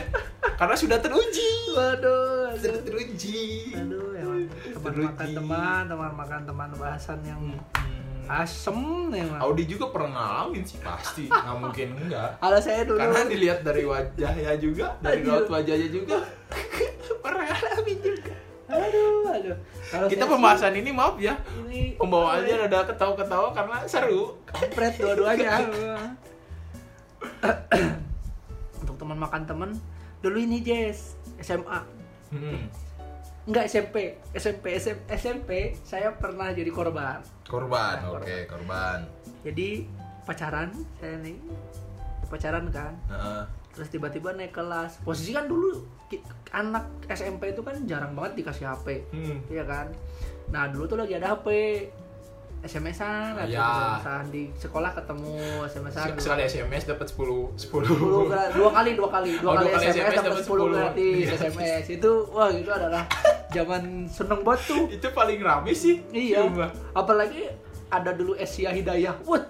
karena 0.56 0.74
sudah 0.74 0.98
teruji 0.98 1.51
Waduh, 1.70 2.56
sudah 2.56 2.82
teruji 2.82 3.75
aduh 3.75 4.15
emang 4.15 4.41
teman 4.48 4.89
Teruji. 4.89 5.06
makan 5.06 5.27
teman, 5.36 5.82
teman 5.86 6.12
makan 6.15 6.41
teman 6.46 6.70
bahasan 6.74 7.20
yang 7.22 7.44
Hmm. 7.75 7.99
Asem 8.29 8.77
emang. 9.09 9.41
Audi 9.41 9.65
juga 9.65 9.89
pernah 9.89 10.13
ngalamin 10.13 10.62
sih 10.62 10.77
pasti. 10.77 11.25
Nggak 11.25 11.55
mungkin 11.57 11.88
enggak. 11.98 12.38
Kalau 12.38 12.59
saya 12.62 12.86
dulu. 12.86 13.01
Karena 13.01 13.25
dilihat 13.25 13.59
dari 13.65 13.83
wajahnya 13.89 14.53
juga 14.62 14.86
dari 15.01 15.25
raut 15.25 15.50
wajahnya 15.50 15.89
juga. 15.89 16.21
Pernah 17.25 17.43
ngalamin 17.50 17.98
juga. 18.00 18.33
Aduh, 18.69 19.33
aduh. 19.33 19.57
Kalau 19.89 20.05
kita 20.05 20.29
pembahasan 20.29 20.77
ini 20.77 20.93
maaf 20.93 21.17
ya. 21.17 21.33
Sih, 21.41 21.65
ini 21.65 21.81
pembawaannya 21.98 22.69
rada 22.69 22.86
ketawa-ketawa 22.86 23.50
karena 23.57 23.77
seru. 23.89 24.38
Kampret 24.45 24.93
dua-duanya. 25.01 25.65
Untuk 28.86 28.95
teman 29.01 29.17
makan 29.17 29.41
teman, 29.50 29.69
dulu 30.21 30.38
ini 30.38 30.62
Jess 30.62 31.17
SMA 31.41 31.98
Hmm. 32.29 32.69
Enggak 33.50 33.65
SMP, 33.65 33.96
SMP, 34.38 34.77
SMP, 34.77 35.08
SMP 35.18 35.50
saya 35.82 36.13
pernah 36.13 36.53
jadi 36.53 36.70
korban. 36.70 37.18
korban 37.50 37.98
Nah, 37.98 38.22
oke 38.22 38.46
korban 38.46 39.10
Jadi 39.41 39.89
pacaran 40.22 40.70
saya 41.01 41.18
nih 41.18 41.34
pacaran 42.29 42.70
kan, 42.70 42.94
Heeh. 43.10 43.41
terus 43.74 43.89
tiba-tiba 43.89 44.38
naik 44.38 44.53
kelas. 44.53 45.01
Posisi 45.01 45.34
kan 45.34 45.50
dulu 45.50 45.82
anak 46.51 46.86
SMP 47.10 47.50
itu 47.50 47.65
kan 47.65 47.74
jarang 47.89 48.13
banget 48.13 48.46
dikasih 48.46 48.70
HP, 48.70 49.01
Hmm. 49.10 49.41
iya 49.50 49.65
kan. 49.65 49.89
Nah 50.53 50.70
dulu 50.70 50.86
tuh 50.86 51.01
lagi 51.01 51.18
ada 51.18 51.34
HP, 51.34 51.48
SMS-an, 52.60 53.34
atau 53.36 53.48
Ya. 53.48 53.63
SMS-an 53.63 54.24
di 54.28 54.44
sekolah 54.54 54.92
ketemu 54.92 55.32
SMS-an. 55.63 56.06
Se- 56.12 56.22
sekali 56.22 56.42
SMS 56.44 56.84
dapat 56.86 57.08
10 57.08 57.56
10 57.56 57.88
10 57.88 58.28
gra- 58.28 58.51
dua 58.51 58.70
kali 58.70 58.92
dua 58.94 59.10
kali 59.10 59.32
dua 59.38 59.50
Oh, 59.50 59.56
kali, 59.56 59.66
dua 59.66 59.74
kali 59.74 59.86
SMS, 59.86 59.96
SMS 59.96 60.13
dapat 60.13 60.28
dapat 60.28 60.44
10 60.44 60.51
10. 60.60 60.68
gratis 60.70 61.16
Iya. 61.22 61.36
SMS 61.39 61.86
itu 61.98 62.12
wah 62.30 62.50
itu 62.50 62.70
adalah 62.70 63.04
zaman 63.50 63.84
seneng 64.08 64.42
banget 64.42 64.62
tuh 64.66 64.84
itu 64.89 65.08
paling 65.10 65.39
rame 65.39 65.72
sih 65.72 65.96
Iya. 66.10 66.44
Coba. 66.46 66.68
Apalagi 66.94 67.48
ada 67.88 68.12
dulu 68.12 68.36
Asia 68.36 68.70
Hidayah. 68.70 69.16
What? 69.24 69.50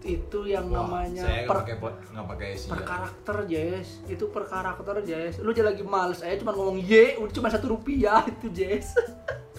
Itu 0.00 0.42
yang 0.42 0.64
Wah, 0.66 0.80
namanya 0.82 1.22
saya 1.22 1.44
per, 1.44 1.60
pakai 1.60 1.76
pot 1.76 1.92
pakai 2.08 2.46
Asia 2.56 2.66
per 2.66 2.80
karakter, 2.82 3.36
Jess. 3.44 3.88
Itu 4.06 4.32
per 4.32 4.44
karakter, 4.44 4.96
Jess. 5.04 5.38
Lu 5.38 5.52
aja 5.52 5.60
lagi 5.62 5.84
males, 5.84 6.18
saya 6.18 6.34
cuma 6.34 6.50
ngomong 6.50 6.80
ye, 6.80 7.14
udah 7.14 7.28
cuma 7.30 7.46
satu 7.46 7.68
rupiah 7.70 8.24
itu, 8.24 8.48
Jess. 8.48 8.96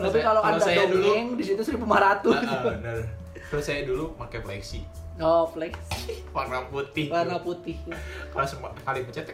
Kalau 0.00 0.08
Tapi 0.08 0.18
kalau 0.22 0.40
kalau 0.40 0.56
ada 0.56 0.64
saya 0.64 0.84
dulu- 0.86 1.04
dongeng 1.04 1.28
di 1.34 1.44
situ 1.44 1.60
1500. 1.62 2.32
Ah, 2.32 2.40
ah, 2.40 2.60
bener. 2.66 2.96
Terus 3.46 3.62
saya 3.62 3.84
dulu 3.84 4.14
pakai 4.14 4.40
flexi 4.40 4.80
Oh, 5.18 5.44
flex 5.44 5.76
warna 6.32 6.64
putih. 6.64 7.12
warna 7.12 7.36
putih. 7.38 7.76
Kalau 8.32 8.46
semua 8.46 8.72
kali 8.74 9.04
pencet. 9.04 9.28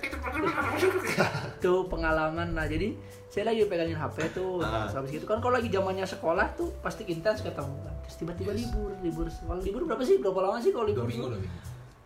Itu 1.54 1.86
pengalaman. 1.86 2.50
Nah, 2.50 2.66
jadi 2.66 2.90
saya 3.28 3.46
lagi 3.46 3.62
pegangin 3.64 3.94
HP 3.94 4.32
tuh. 4.32 4.58
Ah. 4.60 4.82
Terus 4.82 4.94
habis 4.96 5.10
gitu 5.12 5.24
kan 5.24 5.38
kalau 5.38 5.54
lagi 5.54 5.68
zamannya 5.68 6.02
sekolah 6.02 6.46
tuh 6.54 6.74
pasti 6.80 7.06
intens 7.06 7.38
ketemu 7.40 7.76
kan. 7.80 7.94
Terus 8.02 8.16
tiba-tiba 8.18 8.50
Yes. 8.50 8.66
libur, 8.66 8.90
libur. 9.00 9.26
Kalau 9.28 9.60
libur 9.60 9.82
berapa 9.84 10.02
sih? 10.02 10.18
Berapa 10.18 10.40
lama 10.42 10.58
sih 10.58 10.70
kalau 10.70 10.86
libur? 10.86 11.04
Dua 11.04 11.08
minggu 11.08 11.28
dua 11.28 11.38
minggu. 11.38 11.60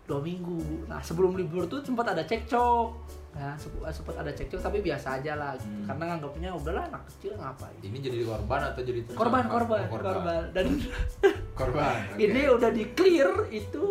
dua 0.05 0.21
minggu. 0.21 0.59
Nah 0.87 1.01
sebelum 1.01 1.33
libur 1.33 1.65
tuh 1.65 1.81
sempat 1.81 2.05
ada 2.05 2.21
cekcok, 2.21 2.89
ya 3.31 3.55
sempat 3.55 3.91
sempat 3.91 4.15
ada 4.17 4.29
cekcok 4.29 4.59
tapi 4.61 4.79
biasa 4.81 5.17
aja 5.17 5.33
lah, 5.35 5.55
gitu. 5.55 5.65
Hmm. 5.65 5.87
karena 5.87 6.05
nganggapnya 6.09 6.51
udahlah 6.53 6.85
anak 6.85 7.03
kecil 7.09 7.33
ngapain. 7.35 7.79
Ini 7.81 7.99
jadi 8.01 8.17
korban 8.23 8.61
atau 8.65 8.83
jadi 8.83 9.01
tersangka? 9.03 9.21
Korban, 9.21 9.45
korban, 9.47 9.81
Oh, 9.81 9.89
korban, 9.89 10.43
dan 10.51 10.67
Korban. 11.59 11.95
oke. 12.11 12.19
ini 12.19 12.41
udah 12.49 12.71
di 12.71 12.85
clear 12.91 13.31
itu 13.49 13.85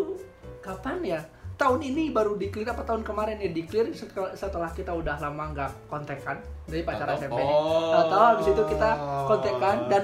kapan 0.60 0.98
ya? 1.02 1.22
Tahun 1.56 1.80
ini 1.82 2.08
baru 2.10 2.36
di 2.36 2.48
clear 2.48 2.68
apa 2.68 2.84
tahun 2.84 3.02
kemarin 3.02 3.36
ya 3.38 3.50
di 3.50 3.64
clear 3.64 3.92
setelah, 4.32 4.72
kita 4.72 4.92
udah 4.92 5.16
lama 5.18 5.44
nggak 5.50 5.72
kontekan 5.88 6.40
dari 6.64 6.84
pacar 6.84 7.04
Tahu-tahu- 7.06 7.20
SMP. 7.22 7.40
Oh. 7.42 7.92
Tahu-tahu 7.92 8.24
habis 8.30 8.48
itu 8.50 8.64
kita 8.70 8.90
kontekan 9.26 9.78
dan 9.88 10.04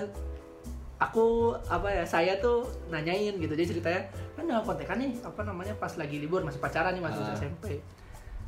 aku 0.98 1.26
apa 1.66 1.92
ya 1.94 2.04
saya 2.04 2.40
tuh 2.40 2.64
nanyain 2.88 3.36
gitu 3.36 3.52
jadi 3.52 3.68
ceritanya 3.70 4.02
kan 4.34 4.44
udah 4.46 4.64
kontekan 4.64 4.96
nih 4.98 5.12
apa 5.22 5.44
namanya 5.44 5.76
pas 5.76 5.92
lagi 5.94 6.18
libur 6.18 6.40
masih 6.40 6.58
pacaran 6.58 6.92
nih 6.92 7.04
masih 7.04 7.20
Ah. 7.22 7.36
SMP 7.36 7.84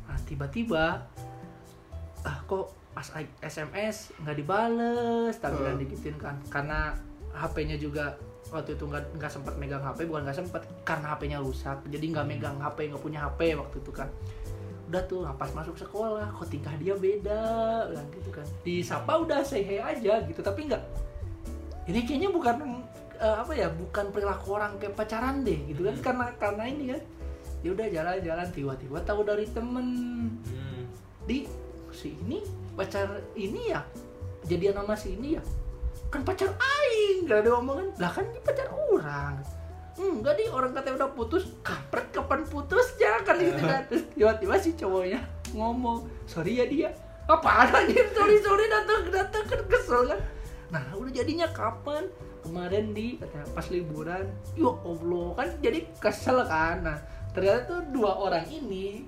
nah 0.08 0.18
tiba-tiba 0.24 1.04
ah 2.24 2.38
kok 2.44 2.72
SMS 3.38 4.10
nggak 4.18 4.36
dibales? 4.36 5.34
Tapi 5.38 5.54
kan 5.54 5.74
Hmm. 5.76 5.80
digituin 5.80 6.16
kan. 6.18 6.36
Karena 6.50 6.96
HP-nya 7.30 7.78
juga 7.78 8.18
waktu 8.50 8.74
itu 8.74 8.84
nggak 8.88 9.20
nggak 9.20 9.30
sempat 9.30 9.54
megang 9.54 9.84
HP 9.84 10.08
bukan 10.08 10.26
nggak 10.26 10.38
sempat 10.40 10.62
karena 10.82 11.14
HP-nya 11.14 11.38
rusak. 11.38 11.78
Jadi 11.86 12.04
nggak 12.10 12.26
Hmm. 12.26 12.32
megang 12.34 12.56
HP 12.58 12.78
nggak 12.90 13.02
punya 13.04 13.20
HP 13.22 13.54
waktu 13.54 13.76
itu 13.78 13.92
kan. 13.94 14.08
Udah 14.88 15.02
tuh 15.04 15.20
nah, 15.22 15.36
pas 15.36 15.52
masuk 15.52 15.76
sekolah 15.76 16.32
kok 16.32 16.48
tingkah 16.48 16.74
dia 16.74 16.96
beda? 16.96 17.42
Bilang 17.92 18.08
gitu 18.10 18.30
kan. 18.32 18.46
Disapa 18.64 19.12
udah 19.20 19.44
say 19.44 19.62
hey 19.62 19.78
aja 19.78 20.18
gitu. 20.26 20.40
Tapi 20.42 20.66
nggak 20.66 20.82
ini 21.86 22.02
kayaknya 22.02 22.28
bukan 22.28 22.56
eh, 23.18 23.36
apa 23.36 23.52
ya 23.54 23.68
bukan 23.70 24.10
perilaku 24.10 24.54
orang 24.54 24.74
kayak 24.78 24.94
pacaran 24.94 25.42
deh 25.46 25.58
gitu 25.70 25.86
kan. 25.86 25.94
Hmm. 25.94 26.02
karena 26.02 26.26
karena 26.34 26.64
ini 26.66 26.84
kan 26.96 27.02
ya 27.62 27.74
udah 27.74 27.86
jalan-jalan 27.90 28.48
tiba-tiba 28.54 28.98
tahu 29.02 29.20
dari 29.26 29.46
temen. 29.50 29.86
Hmm. 30.48 30.84
di 31.28 31.44
si 31.92 32.14
ini 32.24 32.40
pacar 32.78 33.20
ini 33.34 33.74
ya? 33.74 33.82
Jadian 34.46 34.80
sama 34.80 34.94
si 34.94 35.18
ini 35.18 35.36
ya? 35.36 35.42
Kan 36.08 36.24
pacar 36.24 36.54
aing 36.56 37.28
gak 37.28 37.44
ada 37.44 37.58
omongan. 37.58 37.92
Lah 38.00 38.10
kan 38.14 38.24
dia 38.32 38.40
pacar 38.40 38.70
orang. 38.70 39.36
Enggak 39.98 40.38
di 40.38 40.46
orang 40.46 40.70
katanya 40.70 41.04
udah 41.04 41.10
putus 41.10 41.44
kampret 41.66 42.06
kapan 42.14 42.46
putusnya 42.46 43.18
kan 43.26 43.34
gitu 43.34 43.58
kan 43.66 43.82
Terus 43.90 44.06
tiba-tiba 44.14 44.54
si 44.62 44.70
cowoknya 44.78 45.20
ngomong 45.52 46.06
sorry 46.24 46.62
ya 46.62 46.66
dia. 46.70 46.90
Apa 47.26 47.66
anjir 47.74 48.06
sorry 48.16 48.38
sorry 48.40 48.70
datang 48.70 49.10
datang 49.10 49.44
kan 49.44 49.60
kesel 49.66 50.00
kan? 50.06 50.20
Nah 50.70 50.84
udah 50.94 51.12
jadinya 51.12 51.50
kapan? 51.50 52.06
Kemarin 52.46 52.94
di 52.94 53.18
katanya 53.18 53.46
pas 53.52 53.66
liburan. 53.68 54.24
Ya 54.54 54.70
allah 54.70 55.26
kan 55.34 55.48
jadi 55.60 55.84
kesel 55.98 56.46
kan? 56.46 56.86
Nah 56.86 56.98
ternyata 57.30 57.60
tuh 57.64 57.80
dua 57.90 58.12
orang 58.14 58.44
ini 58.44 59.04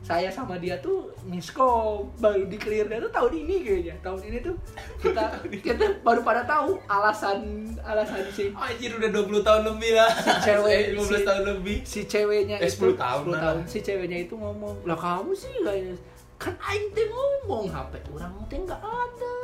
saya 0.00 0.30
sama 0.30 0.54
dia 0.54 0.78
tuh 0.78 1.10
miskom 1.24 2.06
baru 2.16 2.46
di 2.46 2.54
clear 2.54 2.86
tuh 2.86 3.10
tahun 3.10 3.32
ini 3.36 3.54
kayaknya 3.60 3.94
tahun 4.00 4.20
ini 4.24 4.38
tuh 4.40 4.54
kita 4.96 5.24
kita 5.66 5.84
baru 6.00 6.22
pada 6.22 6.42
tahu 6.44 6.78
alasan 6.86 7.42
alasan 7.82 8.22
si 8.30 8.50
Anjir 8.52 8.94
udah 8.94 9.10
20 9.10 9.42
tahun 9.42 9.62
lebih 9.66 9.90
lah. 9.92 10.10
cewek, 10.40 10.70
Eh, 10.70 10.94
15 10.94 11.10
si- 11.12 11.24
tahun 11.24 11.42
lebih. 11.44 11.76
si 11.82 12.00
ceweknya 12.04 12.56
Eh, 12.56 12.66
itu 12.66 12.86
10 12.86 12.94
tahun 12.94 13.22
10 13.24 13.32
lah. 13.32 13.40
tahun 13.42 13.58
si 13.66 13.78
ceweknya 13.80 14.18
itu 14.20 14.34
ngomong 14.34 14.74
lah 14.84 14.94
kamu 14.96 15.30
sih 15.32 15.54
guys 15.60 15.98
kan 16.36 16.54
aing 16.60 16.86
teh 16.92 17.06
ngomong 17.06 17.66
HP 17.66 17.92
orang 18.08 18.30
teh 18.46 18.58
nggak 18.60 18.78
ada 18.78 19.34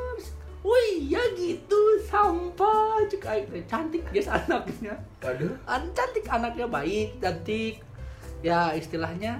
Wih 0.62 1.10
ya 1.10 1.18
gitu 1.34 1.74
sampah 2.06 3.02
cek 3.04 3.24
aing 3.24 3.66
cantik 3.66 4.06
guys 4.06 4.30
anaknya 4.30 4.94
Waduh. 5.18 5.58
An 5.66 5.90
cantik 5.90 6.22
anaknya 6.24 6.66
baik 6.68 7.18
cantik 7.18 7.82
ya 8.42 8.70
istilahnya 8.72 9.38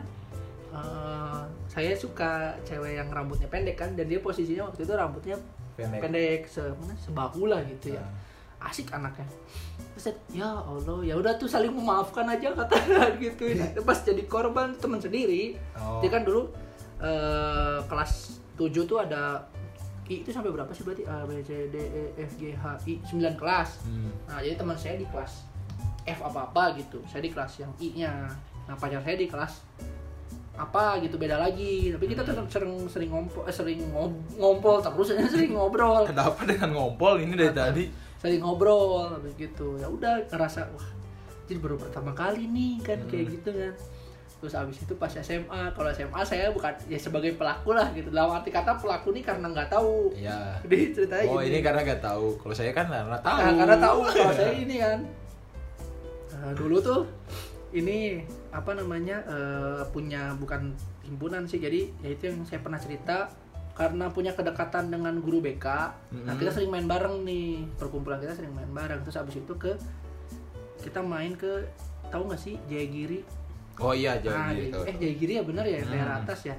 eh, 0.70 1.42
saya 1.66 1.92
suka 1.92 2.30
cewek 2.62 2.94
yang 2.94 3.08
rambutnya 3.08 3.46
pendek 3.46 3.76
kan 3.76 3.92
dan 3.92 4.06
dia 4.06 4.18
posisinya 4.18 4.66
waktu 4.66 4.82
itu 4.82 4.92
rambutnya 4.92 5.36
Pendek. 5.72 6.00
pendek 6.00 6.40
se 6.46 6.60
mana, 6.60 6.94
sebahu 6.94 7.46
lah 7.46 7.60
gitu 7.64 7.92
ya 7.92 8.00
Nah. 8.00 8.12
asik 8.62 8.88
anaknya 8.88 9.26
terus 9.92 10.06
ya 10.30 10.46
Allah 10.46 11.02
ya 11.02 11.16
udah 11.16 11.34
tuh 11.34 11.44
saling 11.44 11.68
memaafkan 11.68 12.22
aja 12.24 12.54
kata 12.54 12.78
gitu 13.18 13.50
ya. 13.50 13.66
pas 13.82 13.98
jadi 13.98 14.22
korban 14.24 14.72
teman 14.76 14.96
sendiri 14.96 15.58
Oh. 15.74 15.98
dia 15.98 16.08
kan 16.08 16.22
dulu 16.22 16.46
eh, 16.98 17.78
kelas 17.82 18.38
7 18.54 18.70
tuh 18.84 19.00
ada 19.00 19.42
I 20.04 20.20
itu 20.20 20.30
sampai 20.30 20.50
berapa 20.50 20.70
sih 20.70 20.82
berarti 20.82 21.02
A 21.04 21.24
B 21.24 21.40
C 21.40 21.66
D 21.66 21.76
E 21.78 22.02
F 22.20 22.36
G 22.36 22.52
H 22.52 22.64
I 22.84 23.00
9 23.00 23.34
kelas 23.34 23.82
Hmm. 23.82 24.10
Nah, 24.24 24.38
jadi 24.38 24.54
teman 24.54 24.74
saya 24.74 24.94
di 24.94 25.06
kelas 25.06 25.46
F 26.04 26.18
apa-apa 26.20 26.74
gitu. 26.76 26.98
Saya 27.04 27.22
di 27.22 27.30
kelas 27.30 27.52
yang 27.56 27.70
I-nya. 27.78 28.10
Nah, 28.62 28.74
pacar 28.74 29.00
saya 29.00 29.14
di 29.14 29.26
kelas 29.26 29.52
apa 30.52 31.00
gitu 31.00 31.16
beda 31.16 31.36
lagi. 31.36 31.90
Tapi 31.90 32.04
kita 32.06 32.22
tetap 32.22 32.44
sering 32.46 32.86
sering 32.86 33.08
ngompol 33.08 33.42
eh, 33.42 33.50
sering 33.50 33.80
ngob- 33.88 34.20
ngompol 34.34 34.78
terus 34.78 35.10
sering 35.32 35.52
ngobrol. 35.52 36.04
Kenapa 36.04 36.42
dengan 36.42 36.70
ngompol 36.72 37.18
ini 37.18 37.32
dari 37.32 37.50
Kenapa? 37.50 37.68
tadi? 37.68 37.84
Sering 38.16 38.40
ngobrol 38.40 39.10
habis 39.10 39.32
gitu. 39.34 39.76
Ya 39.76 39.86
udah 39.86 40.22
ngerasa 40.26 40.70
wah, 40.70 40.88
jadi 41.44 41.58
baru 41.58 41.76
pertama 41.76 42.12
kali 42.12 42.46
nih 42.46 42.78
kan 42.80 42.98
kayak 43.06 43.26
Hmm. 43.26 43.34
gitu 43.34 43.50
kan. 43.50 43.74
Terus 44.38 44.54
abis 44.54 44.82
itu 44.82 44.94
pas 44.94 45.06
SMA, 45.08 45.42
kalau 45.70 45.86
SMA 45.88 46.18
saya 46.22 46.50
bukan 46.50 46.74
ya 46.84 46.98
sebagai 46.98 47.30
pelaku 47.32 47.70
lah 47.72 47.90
gitu. 47.92 48.10
Dalam 48.10 48.30
arti 48.32 48.50
kata 48.50 48.74
pelaku 48.74 49.10
nih 49.10 49.22
karena 49.22 49.46
nggak 49.48 49.70
tahu. 49.70 50.10
Iya. 50.12 50.38
Jadi 50.62 50.76
ceritanya 50.92 51.24
Oh 51.24 51.38
gini. 51.38 51.48
ini 51.48 51.58
karena 51.60 51.80
gak 51.84 52.02
tahu. 52.02 52.26
Kalau 52.36 52.50
saya 52.52 52.70
kan 52.70 52.86
karena 52.86 53.18
tahu. 53.18 53.38
Nah, 53.38 53.54
karena 53.56 53.76
tahu 53.78 53.98
kalau 54.04 54.32
saya 54.32 54.54
ini 54.66 54.76
kan 54.76 54.98
Nah, 56.32 56.50
dulu 56.52 56.76
tuh 56.76 57.00
ini 57.72 58.18
apa 58.52 58.70
namanya 58.72 59.24
eh, 59.24 59.82
punya 59.88 60.36
bukan 60.36 60.76
himpunan 61.02 61.44
sih 61.44 61.56
jadi 61.56 61.88
ya 61.98 62.08
itu 62.10 62.28
yang 62.28 62.44
saya 62.44 62.60
pernah 62.60 62.76
cerita. 62.76 63.32
Karena 63.72 64.12
punya 64.12 64.36
kedekatan 64.36 64.92
dengan 64.92 65.16
guru 65.16 65.40
BK 65.40 65.64
nah 65.64 65.96
Mhm. 66.28 66.36
kita 66.36 66.50
sering 66.52 66.68
main 66.68 66.84
bareng 66.84 67.24
nih 67.24 67.64
perkumpulan 67.74 68.20
kita 68.20 68.36
sering 68.36 68.52
main 68.52 68.68
bareng. 68.68 69.00
Terus 69.00 69.16
abis 69.16 69.40
itu 69.40 69.52
ke 69.56 69.72
kita 70.78 71.00
main 71.00 71.32
ke 71.32 71.64
tahu 72.06 72.28
nggak 72.28 72.36
sih 72.38 72.60
Jayagiri? 72.68 73.24
Oh 73.80 73.96
iya 73.96 74.20
Nah, 74.20 74.52
jadi 74.52 74.68
gitu 74.68 74.78
eh 74.84 74.94
Jayagiri 74.94 75.32
ya 75.32 75.42
benar 75.42 75.64
ya 75.64 75.80
Hmm. 75.80 75.88
daerah 75.88 76.14
atas 76.20 76.44
ya. 76.44 76.56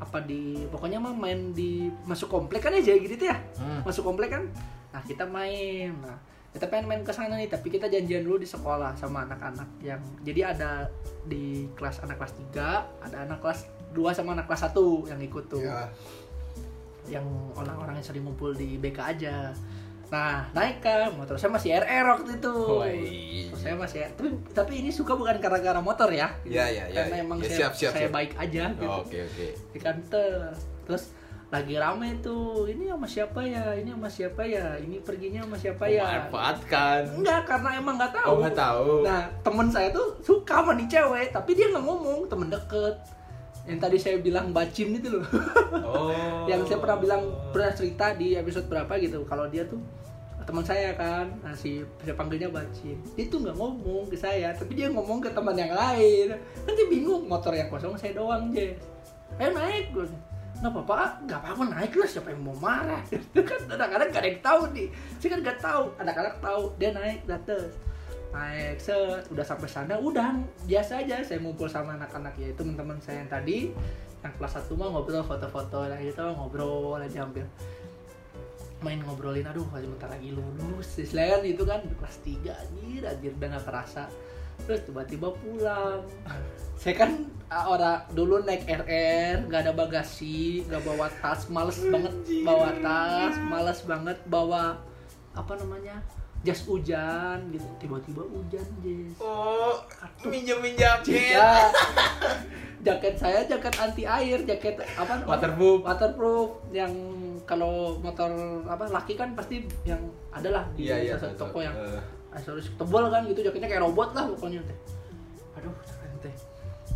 Apa 0.00 0.22
di 0.22 0.64
pokoknya 0.64 0.96
mah 0.96 1.12
main 1.12 1.52
di 1.52 1.92
masuk 2.02 2.32
komplek 2.32 2.64
kan 2.64 2.72
ya 2.72 2.80
Jayagiri 2.82 3.14
itu 3.14 3.26
ya? 3.28 3.36
Hmm. 3.60 3.84
masuk 3.84 4.00
komplek 4.02 4.32
kan? 4.32 4.48
Nah 4.88 5.02
kita 5.04 5.28
main. 5.28 5.92
Nah 6.00 6.16
kita 6.58 6.66
pengen 6.66 6.86
main 6.86 7.00
ke 7.00 7.10
sana 7.10 7.32
nih 7.32 7.46
tapi 7.46 7.70
kita 7.70 7.86
janjian 7.86 8.20
dulu 8.20 8.34
di 8.36 8.44
sekolah 8.44 8.90
sama 8.92 9.22
anak-anak 9.24 9.78
yang 9.78 10.02
jadi 10.20 10.50
ada 10.50 10.90
di 11.22 11.70
kelas 11.72 12.02
anak 12.02 12.18
kelas 12.18 12.34
3 12.50 13.06
ada 13.06 13.16
anak 13.22 13.38
kelas 13.38 13.62
2 13.88 14.02
sama 14.10 14.34
anak 14.34 14.44
kelas 14.44 14.66
1 14.66 14.74
yang 15.06 15.20
ikut 15.22 15.44
tuh 15.46 15.62
Ya. 15.62 15.86
yang 17.08 17.24
orang-orang 17.54 17.94
yang 17.94 18.04
sering 18.04 18.20
ngumpul 18.20 18.50
di 18.52 18.74
BK 18.76 18.98
aja 18.98 19.54
nah 20.08 20.48
naik 20.50 20.80
kan 20.80 21.12
motor 21.12 21.36
saya 21.36 21.52
masih 21.52 21.68
RR 21.70 22.04
waktu 22.10 22.30
itu. 22.34 22.48
Motor 22.50 22.88
saya 23.54 23.74
masih 23.76 24.00
tapi 24.10 24.28
tapi 24.50 24.72
ini 24.80 24.88
suka 24.88 25.12
bukan 25.12 25.36
karena-karena 25.36 25.78
motor 25.78 26.08
ya 26.08 26.32
Ya, 26.42 26.64
ya, 26.66 26.88
ya, 26.88 27.04
karena 27.04 27.16
ya. 27.16 27.22
emang 27.22 27.38
Ya, 27.38 27.44
saya, 27.44 27.58
siap, 27.60 27.72
siap, 27.76 27.92
saya 27.92 28.00
siap. 28.02 28.16
baik 28.16 28.32
aja 28.34 28.62
gitu 28.72 28.88
Oh, 28.88 29.04
Oke 29.04 29.18
oke. 29.22 29.46
di 29.68 29.78
kantor 29.78 30.56
terus 30.82 31.12
lagi 31.48 31.74
rame 31.80 32.20
tuh. 32.20 32.68
Ini 32.68 32.92
sama 32.92 33.06
siapa 33.08 33.40
ya? 33.40 33.72
Ini 33.72 33.96
sama 33.96 34.08
siapa 34.08 34.42
ya? 34.44 34.76
Ini 34.76 35.00
perginya 35.00 35.40
sama 35.48 35.56
siapa 35.56 35.84
ya? 35.88 36.04
Memanfaatkan. 36.04 37.00
enggak 37.16 37.40
karena 37.48 37.68
emang 37.80 37.94
nggak 37.96 38.12
tahu. 38.12 38.28
Oh 38.28 38.36
nggak 38.44 38.56
tahu. 38.56 38.88
nah 39.04 39.22
temen 39.40 39.68
saya 39.72 39.88
tuh 39.88 40.08
suka 40.20 40.60
sama 40.60 40.76
nih 40.76 40.88
cewek 40.88 41.28
tapi 41.32 41.50
dia 41.56 41.72
nggak 41.72 41.84
ngomong 41.84 42.28
temen 42.28 42.48
deket. 42.52 42.96
Yang 43.68 43.78
tadi 43.84 43.96
saya 44.00 44.16
bilang 44.20 44.52
bacin 44.52 44.96
itu 44.96 45.08
loh. 45.08 45.24
Oh. 45.84 46.44
yang 46.50 46.64
saya 46.68 46.80
pernah 46.80 47.00
bilang 47.00 47.22
pernah 47.52 47.72
cerita 47.72 48.12
di 48.12 48.36
episode 48.36 48.68
berapa 48.68 48.92
gitu. 49.00 49.24
Kalau 49.24 49.48
dia 49.48 49.64
tuh 49.64 49.80
teman 50.48 50.64
saya 50.64 50.96
kan 50.96 51.28
nah, 51.44 51.52
si 51.52 51.80
saya 52.04 52.12
panggilnya 52.12 52.52
bacin. 52.52 52.96
Dia 53.16 53.24
tuh 53.28 53.40
nggak 53.40 53.56
ngomong 53.56 54.08
ke 54.12 54.16
saya 54.20 54.52
tapi 54.52 54.76
dia 54.76 54.92
ngomong 54.92 55.24
ke 55.24 55.32
teman 55.32 55.56
yang 55.56 55.72
lain. 55.72 56.36
Nanti 56.68 56.82
bingung 56.92 57.24
motor 57.24 57.56
yang 57.56 57.72
kosong 57.72 57.96
saya 57.96 58.12
doang 58.12 58.52
Jess. 58.52 58.76
Ayo 59.40 59.52
naik 59.56 59.92
gue 59.96 60.08
nggak 60.58 60.72
apa-apa 60.74 60.94
ah, 60.98 61.10
nggak 61.22 61.38
apa-apa 61.38 61.62
naik 61.70 61.92
lah 61.94 62.08
siapa 62.10 62.28
yang 62.34 62.42
mau 62.42 62.56
marah? 62.58 63.02
Kan 63.48 63.60
kadang-kadang 63.70 64.08
gak 64.10 64.22
ada 64.22 64.28
yang 64.28 64.42
tahu 64.42 64.62
nih. 64.74 64.88
Saya 65.22 65.28
kan 65.32 65.40
gak 65.46 65.58
tahu 65.62 65.84
anak-anak 66.02 66.34
tahu 66.42 66.62
dia 66.76 66.90
naik 66.90 67.20
dates 67.24 67.72
naik 68.28 68.76
set 68.76 69.24
udah 69.32 69.44
sampai 69.46 69.68
sana 69.70 69.94
udah. 69.96 70.36
Biasa 70.68 71.04
aja 71.04 71.22
saya 71.24 71.38
ngumpul 71.40 71.70
sama 71.70 71.96
anak-anak 71.96 72.36
ya 72.36 72.52
teman-teman 72.52 72.98
saya 73.00 73.24
yang 73.24 73.30
tadi 73.30 73.72
yang 74.18 74.32
kelas 74.34 74.58
satu 74.58 74.74
mah 74.74 74.90
ngobrol 74.90 75.22
foto-foto 75.22 75.86
lah 75.86 75.98
gitu 76.02 76.26
ngobrol 76.36 77.00
aja 77.00 77.24
hampir. 77.24 77.46
Main 78.78 79.02
ngobrolin 79.02 79.46
aduh 79.46 79.66
bentar 79.70 80.10
lagi 80.10 80.30
lulus. 80.30 80.98
Istilahnya 80.98 81.38
kan 81.38 81.42
itu 81.46 81.62
kan 81.66 81.80
kelas 81.86 82.16
3 82.22 82.62
anjir 82.62 83.02
anjir 83.06 83.30
udah 83.34 83.48
gak 83.58 83.64
kerasa 83.66 84.02
terus 84.66 84.80
tiba-tiba 84.86 85.28
pulang. 85.34 86.02
Saya 86.80 86.94
kan 86.94 87.10
ah, 87.50 87.66
orang 87.74 88.06
dulu 88.14 88.42
naik 88.46 88.62
RR 88.66 89.50
nggak 89.50 89.60
ada 89.66 89.72
bagasi 89.74 90.62
nggak 90.70 90.82
bawa 90.86 91.10
tas 91.18 91.50
males 91.50 91.78
banget 91.82 92.14
bawa 92.46 92.70
tas 92.78 93.34
males 93.42 93.80
banget 93.82 94.18
bawa 94.30 94.78
apa 95.34 95.52
namanya 95.58 95.98
jas 96.46 96.62
hujan 96.70 97.50
gitu. 97.50 97.66
Tiba-tiba 97.82 98.22
hujan 98.22 98.66
jas 98.82 99.10
Oh, 99.18 99.82
minjem 100.22 100.62
minjem 100.62 101.02
ya 101.10 101.66
jaket 102.78 103.14
saya 103.18 103.42
jaket 103.42 103.74
anti 103.74 104.06
air 104.06 104.38
jaket 104.46 104.78
apa? 104.94 105.26
Waterproof. 105.26 105.82
waterproof. 105.82 106.50
Yang 106.70 106.94
kalau 107.42 107.98
motor 107.98 108.30
apa 108.70 108.86
laki 108.86 109.18
kan 109.18 109.34
pasti 109.34 109.66
yang 109.82 109.98
adalah 110.30 110.68
di 110.78 110.86
iya. 110.86 111.18
salah 111.18 111.34
satu 111.34 111.48
toko 111.48 111.58
yang 111.64 111.74
Eh, 111.74 112.00
aksesoris 112.34 112.68
tebal 112.76 113.08
kan 113.08 113.24
gitu 113.26 113.40
jaketnya 113.40 113.68
kayak 113.68 113.82
robot 113.84 114.12
lah 114.12 114.24
pokoknya 114.32 114.60
teh. 114.64 114.78
Aduh 115.60 115.72
teh. 116.20 116.34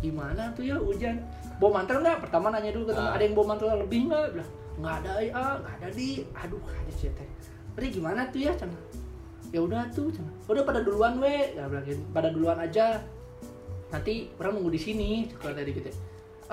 Gimana 0.03 0.51
tuh 0.53 0.63
ya 0.67 0.75
hujan? 0.77 1.21
Bawa 1.57 1.81
mantel 1.81 2.03
nggak? 2.03 2.17
Pertama 2.27 2.51
nanya 2.51 2.71
dulu 2.75 2.91
ke 2.91 2.93
teman 2.97 3.09
Ah. 3.09 3.15
ada 3.15 3.23
yang 3.23 3.35
bawa 3.37 3.45
mantel 3.55 3.67
lebih 3.81 3.99
nggak? 4.11 4.25
Bilang 4.35 4.51
nggak 4.73 4.95
ada 4.99 5.11
ya. 5.21 5.31
Ah, 5.33 5.55
nggak 5.61 5.73
ada 5.79 5.87
di. 5.95 6.07
Aduh 6.35 6.61
ada 6.65 6.91
sih 6.93 7.09
teh. 7.13 7.27
Berarti 7.73 7.89
gimana 7.97 8.21
tuh 8.29 8.41
ya 8.41 8.53
cina 8.53 8.77
ya 9.53 9.59
udah 9.61 9.85
tuh 9.93 10.09
cina 10.09 10.29
udah 10.49 10.63
pada 10.65 10.79
duluan 10.81 11.17
we. 11.21 11.53
Ya 11.55 11.65
bilang 11.69 11.85
gitu. 11.85 12.01
pada 12.11 12.29
duluan 12.33 12.57
aja. 12.59 13.01
Nanti 13.93 14.33
orang 14.41 14.57
nunggu 14.57 14.73
di 14.73 14.81
sini 14.81 15.09
kalau 15.37 15.53
tadi 15.53 15.71
gitu 15.71 15.89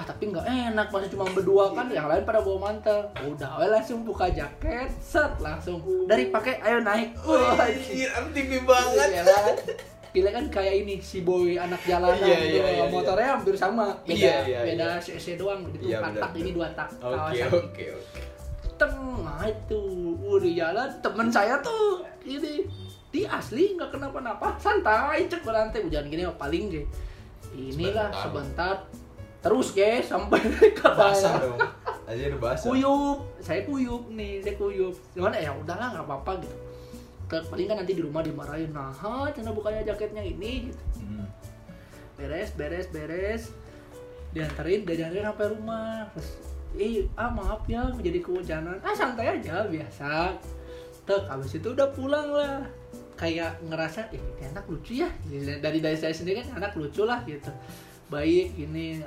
ah 0.01 0.05
tapi 0.09 0.33
nggak 0.33 0.49
enak 0.49 0.89
masih 0.89 1.13
cuma 1.13 1.29
berdua 1.29 1.77
kan 1.77 1.85
yang 1.93 2.09
lain 2.09 2.25
pada 2.25 2.41
bawa 2.41 2.73
mantel. 2.73 3.05
Udah 3.21 3.61
we 3.61 3.69
langsung 3.69 4.01
buka 4.01 4.33
jaket 4.33 4.89
set 4.97 5.29
langsung. 5.37 5.85
Dari 6.09 6.33
pakai 6.33 6.57
ayo 6.65 6.81
naik. 6.81 7.13
Wah, 7.21 7.61
anjir, 7.61 8.09
MTV 8.09 8.65
banget. 8.65 9.09
Iya 9.13 9.23
kan? 9.29 9.45
Gila 10.11 10.31
kan 10.33 10.45
kayak 10.49 10.75
ini 10.81 10.97
si 10.99 11.21
boy 11.21 11.55
anak 11.55 11.79
jalanan 11.85 12.17
Iya, 12.19 12.39
gitu. 12.41 12.57
iya, 12.57 12.67
iya, 12.81 12.85
motornya 12.89 13.29
hampir 13.37 13.53
sama. 13.55 13.93
Beda 14.03 14.17
Iya, 14.17 14.37
iya, 14.43 14.59
beda 14.65 14.89
iya. 14.97 15.05
cc 15.05 15.37
doang 15.37 15.61
gitu. 15.69 15.85
Benar, 15.87 16.17
tak 16.17 16.33
ini 16.35 16.51
dua 16.51 16.67
tak 16.73 16.89
Oke 16.99 17.45
oke 17.45 17.85
oke. 17.93 18.21
tengah 18.75 19.41
itu. 19.45 19.83
Udah 20.17 20.53
jalan 20.57 20.89
temen 20.99 21.29
saya 21.29 21.61
tuh 21.61 22.01
ini. 22.25 22.65
Di 23.13 23.29
asli 23.29 23.77
nggak 23.77 23.93
kenapa-napa. 23.93 24.57
Santai 24.57 25.29
cek 25.29 25.45
berantai 25.45 25.85
hujan 25.85 26.09
gini 26.09 26.25
mah 26.25 26.41
paling 26.41 26.73
ge 26.73 26.83
inilah 27.51 28.09
Sebentar. 28.15 28.23
sebentar 28.23 28.75
terus 29.41 29.73
ge 29.73 30.05
sampai 30.05 30.41
ke 30.79 30.85
Basah 30.85 31.41
bawah. 31.41 31.57
dong. 31.57 31.61
Aja 32.11 32.23
udah 32.35 32.41
basah. 32.43 32.67
kuyup. 32.69 33.19
Saya 33.41 33.61
kuyup 33.65 34.03
nih 34.13 34.43
saya 34.45 34.55
kuyup. 34.59 34.95
Cuman 35.17 35.33
ya 35.33 35.55
udahlah 35.55 35.97
nggak 35.97 36.07
apa-apa 36.07 36.33
gitu. 36.45 36.57
Paling 37.31 37.67
kan 37.71 37.77
nanti 37.81 37.95
di 37.95 38.03
rumah 38.03 38.21
dimarahin. 38.21 38.75
Nah 38.75 38.91
cina 39.31 39.55
bukannya 39.55 39.87
jaketnya 39.87 40.21
ini 40.21 40.69
gitu. 40.69 40.83
Hmm. 41.01 41.31
beres 42.19 42.51
beres 42.59 42.87
beres. 42.91 43.43
Dianterin 44.35 44.83
dia 44.85 45.07
dianterin 45.07 45.25
sampai 45.31 45.47
rumah. 45.55 46.11
Terus 46.13 46.29
eh 46.79 47.07
ah 47.15 47.31
maaf 47.31 47.63
ya 47.71 47.87
menjadi 47.95 48.19
kehujanan. 48.21 48.77
Ah 48.83 48.93
santai 48.93 49.39
aja 49.41 49.65
biasa. 49.71 50.35
Tek 51.07 51.23
habis 51.31 51.55
itu 51.55 51.71
udah 51.71 51.89
pulang 51.95 52.29
lah. 52.35 52.67
Kayak 53.15 53.63
ngerasa 53.63 54.11
eh 54.11 54.19
ini 54.19 54.51
anak 54.51 54.67
lucu 54.67 54.99
ya. 54.99 55.09
Dari 55.63 55.79
dari 55.79 55.95
saya 55.97 56.11
sendiri 56.11 56.43
kan 56.43 56.59
anak 56.59 56.75
lucu 56.75 57.07
lah 57.07 57.23
gitu. 57.23 57.55
Baik 58.11 58.51
ini 58.59 58.99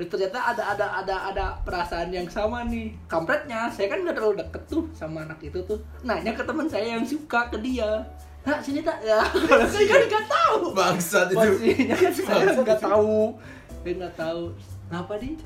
Terus 0.00 0.16
ternyata 0.16 0.56
ada 0.56 0.64
ada 0.72 0.86
ada 1.04 1.16
ada 1.28 1.44
perasaan 1.60 2.08
yang 2.08 2.24
sama 2.24 2.64
nih. 2.64 2.88
Kampretnya 3.04 3.68
saya 3.68 3.92
kan 3.92 4.00
nggak 4.00 4.16
terlalu 4.16 4.40
deket 4.40 4.62
tuh 4.64 4.88
sama 4.96 5.28
anak 5.28 5.36
itu 5.44 5.60
tuh. 5.68 5.76
Nanya 6.00 6.32
ke 6.32 6.40
teman 6.40 6.64
saya 6.64 6.96
yang 6.96 7.04
suka 7.04 7.52
ke 7.52 7.60
dia. 7.60 8.00
Nah 8.40 8.56
sini 8.64 8.80
tak 8.80 8.96
ya 9.04 9.20
kalau 9.20 9.68
saya 9.76 9.84
kan 9.84 10.00
nggak 10.08 10.24
tahu. 10.24 10.60
Bangsat 10.72 11.28
itu. 11.28 11.36
posisinya 11.36 11.96
kan 12.00 12.12
saya 12.16 12.56
nggak 12.64 12.80
tahu. 12.80 13.36
Saya 13.84 13.92
nggak 14.00 14.14
tahu. 14.16 14.42
Kenapa 14.88 15.12
di 15.20 15.36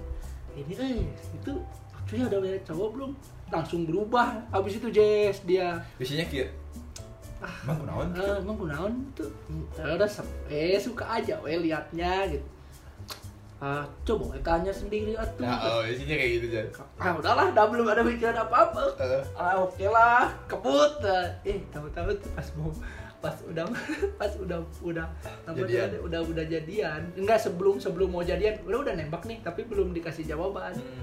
ini 0.55 0.73
eh 0.79 1.03
itu 1.35 1.53
lucunya 1.91 2.25
udah 2.31 2.39
banyak 2.39 2.63
cowok 2.63 2.89
belum? 2.95 3.11
Langsung 3.51 3.81
berubah. 3.91 4.39
Habis 4.55 4.79
itu 4.79 4.87
Jess 4.95 5.43
dia. 5.43 5.83
Biasanya 5.99 6.31
kayak 6.31 6.55
ah 7.43 7.57
Bang 7.67 7.83
kunaon? 7.83 8.09
eh, 8.15 8.37
emang 8.39 8.57
kunaon 8.57 8.93
tuh 9.13 9.29
saya 9.75 9.99
udah 9.99 10.09
eh 10.49 10.81
suka 10.81 11.05
aja 11.21 11.37
we 11.45 11.53
liatnya 11.59 12.31
gitu 12.31 12.47
ah 13.65 13.81
coba 14.05 14.37
tanya 14.45 14.69
sendiri 14.69 15.17
atuh. 15.17 15.41
Nah, 15.41 15.57
oh, 15.57 15.81
biasanya 15.81 16.17
kayak 16.21 16.31
gitu 16.37 16.47
Jan. 16.53 16.67
ah 17.01 17.13
udahlah 17.17 17.49
udah 17.49 17.65
belum 17.73 17.87
ada 17.89 18.03
pikiran 18.05 18.37
apa 18.45 18.57
apa 18.69 18.83
Eh, 19.01 19.25
ah 19.41 19.57
oke 19.65 19.85
lah 19.89 20.29
kebut. 20.45 21.01
Eh 21.49 21.65
tahu-tahu 21.73 22.13
tuh 22.21 22.31
pas 22.37 22.49
mau 22.61 22.69
pas 23.25 23.33
udah 23.49 23.65
pas 24.21 24.33
udah 24.37 24.61
udah 24.85 25.07
Jadian. 25.57 25.97
tuh, 25.97 26.01
udah 26.05 26.21
udah 26.29 26.45
jadian. 26.45 27.01
Enggak 27.17 27.41
sebelum 27.41 27.81
sebelum 27.81 28.13
mau 28.13 28.21
jadian 28.21 28.61
udah 28.69 28.85
udah 28.85 28.95
nembak 29.01 29.25
nih 29.25 29.41
tapi 29.41 29.65
belum 29.65 29.97
dikasih 29.97 30.29
jawaban. 30.29 30.77
Hmm. 30.77 31.01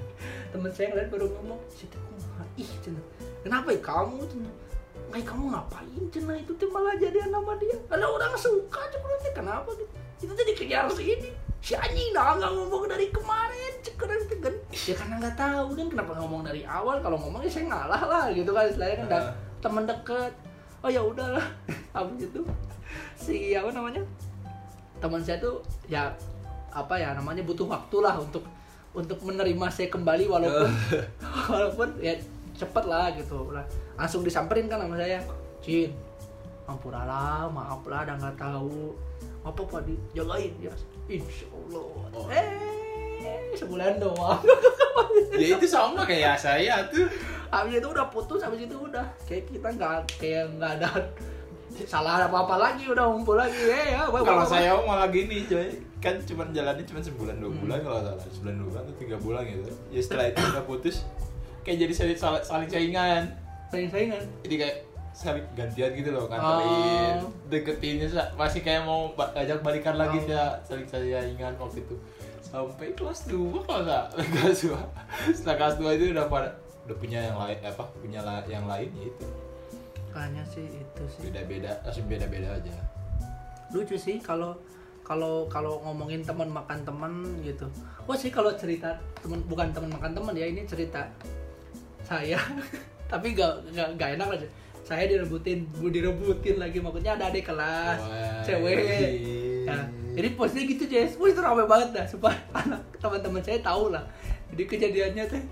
temen 0.53 0.69
saya 0.69 0.93
ngeliat 0.93 1.09
baru 1.09 1.33
ngomong 1.33 1.57
situ 1.73 1.97
kumaha 1.97 2.45
ih 2.59 2.69
cina 2.85 3.01
kenapa 3.41 3.73
ya 3.73 3.81
kamu 3.81 4.21
cina 4.29 4.51
Kayak 5.09 5.27
kamu 5.27 5.43
ngapain 5.49 6.03
cina 6.13 6.33
itu 6.37 6.51
tuh 6.55 6.69
malah 6.69 6.95
jadian 6.95 7.33
sama 7.33 7.57
dia. 7.57 7.75
Ada 7.89 8.05
orang 8.05 8.31
suka 8.37 8.79
cuma 8.95 9.07
kenapa 9.33 9.69
gitu? 9.75 9.91
Itu 10.23 10.33
tadi 10.37 10.51
kejar 10.55 10.87
si 10.93 11.03
ini 11.03 11.31
si 11.61 11.77
anjing 11.77 12.09
dah 12.09 12.41
nggak 12.41 12.51
ngomong 12.57 12.89
dari 12.89 13.13
kemarin 13.13 13.73
cekuran 13.85 14.17
itu 14.25 14.35
kan 14.41 14.53
ya 14.73 14.93
karena 14.97 15.15
nggak 15.21 15.37
tahu 15.37 15.65
kan 15.77 15.87
kenapa 15.93 16.11
ngomong 16.17 16.41
dari 16.41 16.61
awal. 16.65 16.97
Kalau 16.99 17.17
ngomong 17.21 17.45
ya 17.45 17.51
saya 17.53 17.65
ngalah 17.69 18.03
lah 18.09 18.25
gitu 18.33 18.49
kan 18.49 18.65
istilahnya 18.65 19.05
kan 19.05 19.23
Ah. 19.29 19.33
teman 19.61 19.85
deket 19.85 20.33
oh 20.81 20.89
ya 20.89 21.01
udahlah. 21.05 21.45
Habis 21.95 22.33
itu 22.33 22.41
si 23.13 23.53
apa 23.53 23.69
namanya? 23.69 24.01
Teman 24.97 25.21
saya 25.21 25.37
tuh 25.37 25.61
ya 25.85 26.09
apa 26.73 26.97
ya 26.97 27.13
namanya 27.13 27.45
butuh 27.45 27.69
waktu 27.69 27.97
lah 28.01 28.17
untuk 28.17 28.41
untuk 28.91 29.21
menerima 29.21 29.65
saya 29.69 29.87
kembali 29.93 30.25
walaupun 30.27 30.69
walaupun 31.53 31.89
ya 32.01 32.17
cepet 32.57 32.85
lah 32.89 33.13
gitu. 33.13 33.53
Lah 33.53 33.63
langsung 33.93 34.25
disamperin 34.25 34.65
kan 34.65 34.81
sama 34.81 34.97
saya. 34.97 35.21
Cin 35.61 35.93
ampuralah 36.65 37.45
maaf 37.53 37.85
lah 37.85 38.01
udah 38.07 38.15
nggak 38.17 38.37
tahu 38.39 38.95
apa 39.41 39.61
pak? 39.61 39.81
Dijagain 39.83 40.53
ya 40.57 40.73
insya 41.07 41.47
Allah 41.49 41.85
Oh. 42.11 42.27
eh 42.27 42.47
sebulan 43.53 43.97
doang. 43.97 44.41
Ya 45.33 45.55
itu 45.55 45.65
sama 45.65 46.03
kayak 46.03 46.35
saya 46.35 46.83
tuh. 46.87 47.07
Habis 47.47 47.77
itu 47.77 47.87
udah 47.87 48.07
putus 48.07 48.39
habis 48.39 48.61
itu 48.61 48.75
udah. 48.75 49.03
Kayak 49.23 49.43
kita 49.47 49.67
nggak 49.71 49.91
kayak 50.15 50.43
nggak 50.55 50.71
ada 50.79 50.89
salah 51.81 52.19
apa 52.19 52.37
apa 52.37 52.55
lagi 52.57 52.83
udah 52.85 53.07
ngumpul 53.07 53.35
lagi. 53.35 53.55
Eh 53.57 53.95
ya 53.95 54.03
apa- 54.05 54.21
kalau 54.21 54.43
apa- 54.43 54.51
saya 54.51 54.71
malah 54.77 55.07
gini 55.07 55.43
coy. 55.45 55.67
Kan 55.97 56.17
cuma 56.21 56.43
jalannya 56.49 56.81
cuma 56.81 56.99
sebulan 56.99 57.37
dua 57.37 57.49
Hmm. 57.49 57.61
bulan 57.61 57.77
kalau 57.79 57.97
nggak 57.99 58.15
salah. 58.17 58.31
Sebulan 58.31 58.53
dua 58.55 58.67
bulan 58.67 58.81
atau 58.83 58.95
tiga 58.97 59.15
bulan 59.17 59.41
gitu. 59.45 59.71
Ya 59.89 59.99
setelah 59.99 60.25
itu 60.27 60.41
udah 60.41 60.63
putus. 60.65 60.95
Kayak 61.61 61.77
jadi 61.79 61.93
saling, 61.93 62.17
saling, 62.17 62.43
saling 62.43 62.69
saingan. 62.69 63.23
Saing 63.69 63.87
saingan. 63.87 64.23
Jadi 64.41 64.55
kayak 64.57 64.77
saling 65.11 65.43
gantian 65.51 65.91
gitu 65.91 66.09
loh 66.09 66.25
nganterin. 66.25 67.19
Oh. 67.19 67.31
deketinnya 67.45 68.07
masih 68.33 68.59
kayak 68.59 68.81
mau 68.81 69.11
ajak 69.13 69.59
balikan 69.59 69.95
lagi 69.95 70.17
Oh. 70.19 70.29
ya 70.29 70.43
saling 70.61 70.85
saingan 70.85 71.53
waktu 71.55 71.81
itu. 71.81 71.95
Sampai 72.41 72.91
kelas 72.91 73.27
2 73.27 73.37
kalau 73.61 73.81
nggak 73.81 74.05
kelas 74.33 74.59
2 74.65 74.75
setelah 75.31 75.55
kelas 75.57 75.75
2 75.77 75.87
itu 75.93 76.05
udah 76.11 76.25
pada 76.25 76.49
udah 76.81 76.97
punya 76.97 77.19
yang 77.21 77.37
lain 77.37 77.59
apa 77.61 77.83
punya 77.93 78.19
la- 78.19 78.43
yang 78.45 78.65
lain 78.65 78.89
ya 78.93 79.05
itu. 79.05 79.25
Kayaknya 80.09 80.43
sih 80.45 80.65
itu 80.65 81.03
sih. 81.07 81.21
Beda 81.27 81.41
beda 81.45 81.71
langsung 81.81 82.05
beda 82.05 82.25
beda 82.25 82.47
aja. 82.53 82.73
Lucu 83.69 83.95
sih 83.95 84.17
kalau 84.17 84.55
kalau 85.01 85.47
kalau 85.47 85.79
ngomongin 85.81 86.19
teman 86.21 86.47
makan 86.47 86.79
teman 86.81 87.11
gitu. 87.41 87.67
Wah 88.03 88.15
sih 88.15 88.27
kalau 88.27 88.51
cerita 88.53 88.91
teman 89.17 89.39
bukan 89.45 89.71
teman 89.71 89.91
makan 89.91 90.11
teman 90.13 90.33
ya 90.33 90.45
ini 90.45 90.63
cerita 90.63 91.03
saya. 92.01 92.39
Tapi 93.11 93.35
gak, 93.35 93.67
gak, 93.69 93.89
gak 93.95 94.15
enak 94.15 94.27
aja 94.31 94.47
saya 94.91 95.07
direbutin 95.07 95.71
direbutin 95.71 96.59
lagi 96.59 96.83
maksudnya 96.83 97.15
ada 97.15 97.31
adik 97.31 97.47
kelas 97.47 98.03
Wah, 98.03 98.43
cewek. 98.43 98.75
ya, 99.63 99.87
jadi 100.11 100.27
posnya 100.35 100.67
gitu 100.67 100.83
Jess. 100.91 101.15
Wah 101.15 101.31
itu 101.31 101.39
rame 101.39 101.63
banget 101.63 101.89
dah 101.95 102.05
supaya 102.07 102.35
anak 102.59 102.83
teman-teman 102.99 103.39
saya 103.39 103.63
tahu 103.63 103.95
lah. 103.95 104.03
Jadi 104.51 104.63
kejadiannya 104.67 105.23
teh 105.31 105.43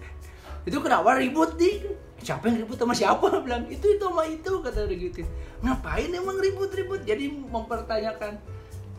itu 0.67 0.78
kenapa 0.84 1.15
ribut 1.15 1.56
nih? 1.56 1.88
Siapa 2.19 2.52
yang 2.52 2.67
ribut 2.67 2.75
sama 2.75 2.91
siapa? 2.91 3.28
Bilang 3.47 3.63
itu 3.71 3.95
itu 3.95 4.04
sama 4.04 4.28
itu 4.28 4.52
kata 4.60 4.91
dia 4.91 4.97
gitu. 4.99 5.23
Ngapain 5.63 6.12
emang 6.12 6.36
ribut-ribut? 6.36 7.08
Jadi 7.08 7.32
mempertanyakan 7.32 8.36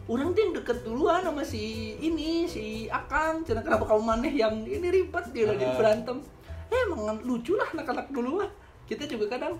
orang 0.09 0.33
tuh 0.33 0.41
yang 0.41 0.53
deket 0.57 0.79
duluan 0.83 1.21
sama 1.21 1.45
si 1.45 1.95
ini 2.01 2.49
si 2.49 2.89
Akang 2.89 3.45
cina 3.45 3.61
kenapa 3.61 3.85
kamu 3.85 4.03
maneh 4.03 4.33
yang 4.33 4.65
ini 4.65 4.89
ribet? 4.89 5.29
Dia 5.37 5.53
lagi 5.53 5.69
berantem. 5.77 6.25
Eh 6.73 6.81
emang 6.89 7.21
lucu 7.29 7.53
lah 7.61 7.69
anak-anak 7.77 8.09
dulu 8.09 8.41
lah 8.41 8.49
kita 8.89 9.05
juga 9.05 9.37
kadang 9.37 9.55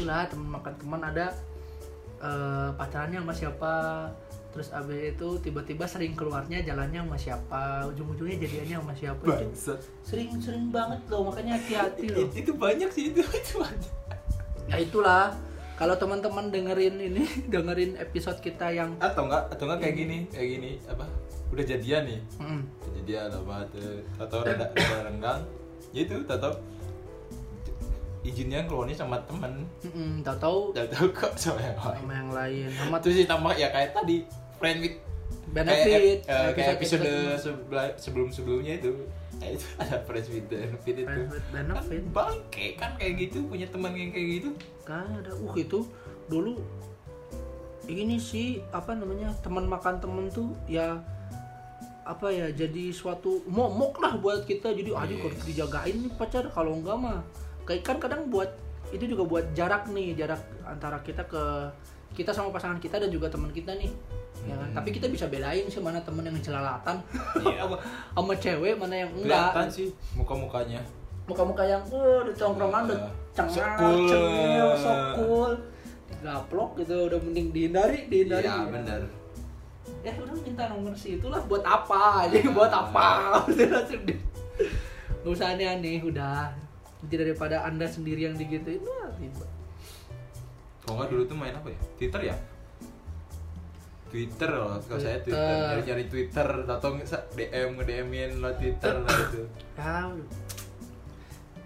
itulah 0.00 0.24
teman 0.24 0.48
makan 0.56 0.72
teman 0.80 1.00
ada 1.04 1.26
eh, 2.18 2.68
pacarannya 2.72 3.20
sama 3.20 3.34
siapa. 3.36 3.74
Terus 4.50 4.66
abis 4.74 5.14
itu 5.14 5.28
tiba-tiba 5.38 5.86
sering 5.86 6.18
keluarnya 6.18 6.58
jalannya 6.66 7.06
sama 7.06 7.14
siapa 7.14 7.62
ujung-ujungnya 7.86 8.40
jadiannya 8.40 8.76
sama 8.82 8.94
siapa. 8.96 9.22
Itu 9.22 9.46
Bangsat. 9.46 9.78
sering-sering 10.02 10.72
banget 10.74 11.00
loh 11.06 11.28
makanya 11.28 11.54
hati-hati 11.54 12.10
loh. 12.10 12.26
It- 12.26 12.34
itu 12.40 12.50
banyak 12.56 12.90
sih 12.90 13.12
itu 13.12 13.20
itu 13.44 13.52
banyak. 13.60 13.92
Ya 14.66 14.76
itulah 14.80 15.36
kalau 15.76 15.94
teman-teman 15.94 16.48
dengerin 16.50 16.96
ini 16.98 17.22
dengerin 17.52 17.94
episode 18.00 18.40
kita 18.40 18.72
yang 18.72 18.96
atau 18.98 19.28
enggak 19.28 19.52
atau 19.54 19.64
enggak 19.68 19.78
kayak 19.86 19.94
gini 20.00 20.18
kayak 20.32 20.48
gini 20.58 20.70
apa 20.88 21.04
udah 21.52 21.64
jadian 21.66 22.02
nih. 22.08 22.20
Mm, 22.42 22.62
jadian 22.98 23.28
apa 23.30 23.54
atau 24.18 24.38
rada 24.42 24.66
rada 24.66 24.98
renggang. 25.06 25.40
Ya 25.94 26.00
itu 26.02 26.16
tahu 26.26 26.54
izinnya 28.20 28.68
keluarnya 28.68 28.96
sama 28.96 29.16
temen. 29.24 29.64
Mm, 29.80 30.20
tahu-tahu 30.20 30.76
tahu. 30.76 31.06
Kok 31.16 31.32
sama 31.34 31.60
yang 31.60 31.78
lain. 31.78 31.96
Sama 32.04 32.12
yang 32.12 32.30
lain. 32.30 32.68
Sama 32.76 32.96
terus 33.00 33.14
sih 33.16 33.26
tambah 33.26 33.52
ya 33.54 33.68
kayak 33.68 33.90
tadi 33.92 34.28
friend 34.56 34.78
with 34.80 34.96
benefit. 35.50 36.20
kayak, 36.22 36.28
eh, 36.28 36.50
kayak 36.54 36.70
episode, 36.76 37.02
episode- 37.02 37.96
sebelum 37.96 38.28
sebelumnya 38.28 38.76
itu. 38.76 38.92
Kayak 39.40 39.56
itu 39.56 39.66
ada 39.78 39.96
friends 40.04 40.28
with 40.28 40.46
benefit 40.46 40.94
itu. 40.94 41.08
Friends 41.08 41.32
with 41.32 41.46
kan 41.48 41.64
benefit. 41.64 42.02
bangke 42.12 42.66
kan 42.76 42.90
kayak 43.00 43.12
gitu 43.18 43.38
punya 43.48 43.66
teman 43.66 43.96
yang 43.96 44.12
kayak 44.12 44.28
gitu. 44.36 44.48
Kan 44.84 45.06
ada. 45.16 45.32
Uh 45.32 45.54
itu 45.56 45.78
dulu 46.28 46.60
ini 47.88 48.20
sih 48.20 48.60
apa 48.70 48.94
namanya 48.94 49.32
teman 49.40 49.66
makan 49.66 49.98
temen 49.98 50.30
tuh 50.30 50.54
ya 50.70 51.00
apa 52.00 52.26
ya 52.28 52.50
jadi 52.50 52.90
suatu 52.90 53.42
momok 53.48 53.98
lah 53.98 54.14
buat 54.18 54.44
kita. 54.44 54.70
Jadi 54.70 54.92
aja 54.92 55.08
Yes. 55.08 55.22
harus 55.24 55.40
dijagain 55.42 55.96
nih 55.98 56.12
pacar 56.14 56.44
kalau 56.50 56.76
enggak 56.76 57.00
mah 57.00 57.24
kan 57.78 58.02
kadang 58.02 58.26
buat 58.26 58.50
itu 58.90 59.06
juga 59.06 59.22
buat 59.22 59.44
jarak 59.54 59.86
nih 59.86 60.18
jarak 60.18 60.42
antara 60.66 60.98
kita 61.06 61.22
ke 61.30 61.42
kita 62.10 62.34
sama 62.34 62.50
pasangan 62.50 62.82
kita 62.82 62.98
dan 62.98 63.06
juga 63.06 63.30
teman 63.30 63.54
kita 63.54 63.70
nih. 63.78 63.86
Ya 64.40 64.56
kan? 64.56 64.72
Hmm. 64.72 64.76
tapi 64.80 64.88
kita 64.90 65.06
bisa 65.06 65.28
bedain 65.28 65.68
sih 65.68 65.78
mana 65.78 66.00
temen 66.00 66.24
yang 66.24 66.32
celalatan 66.40 66.96
Iya. 67.44 67.68
sama, 68.16 68.32
cewek 68.34 68.72
mana 68.74 69.04
yang 69.04 69.12
kelihatan 69.12 69.68
enggak 69.68 69.68
sih 69.68 69.92
muka 70.16 70.32
mukanya 70.32 70.80
muka-muka 71.28 71.62
yang 71.62 71.84
oh 71.92 72.24
di 72.24 72.32
tongkrongan 72.32 72.88
udah 72.88 73.00
Ah, 73.04 73.12
cengar 73.36 73.76
cengil 74.08 74.68
sok 74.80 74.98
cool 75.14 75.52
gaplok 76.24 76.70
gitu 76.80 77.06
udah 77.06 77.20
mending 77.20 77.52
dihindari 77.52 78.08
dihindari. 78.08 78.48
Iya 78.48 78.64
bener. 78.66 79.00
Ya 80.00 80.12
udah 80.16 80.36
minta 80.40 80.64
nomor 80.72 80.96
sih 80.96 81.20
itulah 81.20 81.44
buat 81.44 81.60
apa? 81.60 82.02
Jadi 82.32 82.48
buat 82.48 82.72
apa? 82.72 83.44
Udah 83.44 83.66
langsung 83.76 84.02
di 84.08 84.16
nggak 85.20 85.30
usah 85.36 85.52
aneh-aneh 85.52 86.00
udah 86.00 86.48
daripada 87.08 87.64
anda 87.64 87.88
sendiri 87.88 88.28
yang 88.28 88.36
digituin 88.36 88.84
wah 88.84 89.08
ribet 89.16 89.50
kalau 90.90 91.06
nggak 91.06 91.10
dulu 91.14 91.22
tuh 91.22 91.36
main 91.38 91.54
apa 91.54 91.68
ya? 91.70 91.78
Twitter 91.94 92.20
ya? 92.32 92.36
Twitter 94.10 94.50
loh, 94.50 94.74
kalau 94.82 94.98
saya 94.98 95.22
Twitter, 95.22 95.38
nyari-nyari 95.38 96.04
Twitter, 96.10 96.48
atau 96.66 96.98
DM 97.38 97.78
nge-DM-in 97.78 98.42
lo 98.42 98.50
Twitter 98.58 98.98
lah 98.98 99.14
itu 99.22 99.46
ya 99.78 100.10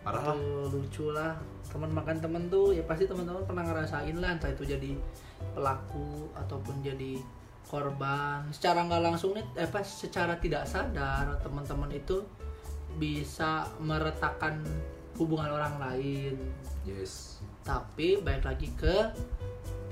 Parah 0.05 0.23
lah. 0.29 0.37
Lucu 0.69 1.09
lah. 1.09 1.41
Teman 1.73 1.89
makan 1.97 2.21
temen 2.21 2.53
tuh 2.53 2.77
ya 2.77 2.85
pasti 2.85 3.09
teman-teman 3.09 3.49
pernah 3.49 3.65
ngerasain 3.65 4.13
lah 4.21 4.37
entah 4.37 4.53
itu 4.53 4.69
jadi 4.69 4.93
pelaku 5.57 6.29
ataupun 6.37 6.85
jadi 6.85 7.17
korban. 7.65 8.45
Secara 8.53 8.85
nggak 8.85 9.03
langsung 9.09 9.33
nih 9.33 9.49
eh 9.57 9.65
pas 9.65 9.89
secara 9.89 10.37
tidak 10.37 10.69
sadar 10.69 11.41
teman-teman 11.41 11.89
itu 11.97 12.21
bisa 13.01 13.65
meretakkan 13.81 14.61
hubungan 15.19 15.51
orang 15.55 15.75
lain. 15.79 16.37
Yes. 16.85 17.41
Tapi 17.65 18.21
balik 18.21 18.45
lagi 18.45 18.69
ke 18.77 19.15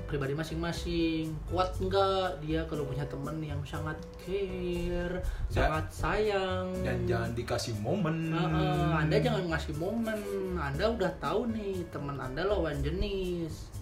pribadi 0.05 0.37
masing-masing. 0.37 1.33
Kuat 1.49 1.73
nggak 1.81 2.45
dia 2.45 2.61
kalau 2.69 2.85
punya 2.85 3.01
temen 3.09 3.41
yang 3.41 3.57
sangat 3.65 3.97
care 4.21 5.17
Ya. 5.49 5.65
sangat 5.65 5.85
sayang? 5.89 6.69
Dan 6.85 7.09
jangan 7.09 7.33
dikasih 7.33 7.73
momen. 7.81 8.29
Heeh, 8.29 8.89
anda 8.93 9.17
jangan 9.17 9.49
ngasih 9.49 9.73
momen. 9.81 10.19
Anda 10.53 10.85
udah 10.93 11.11
tahu 11.17 11.49
nih 11.49 11.81
teman 11.89 12.21
Anda 12.21 12.45
lawan 12.45 12.77
jenis. 12.85 13.73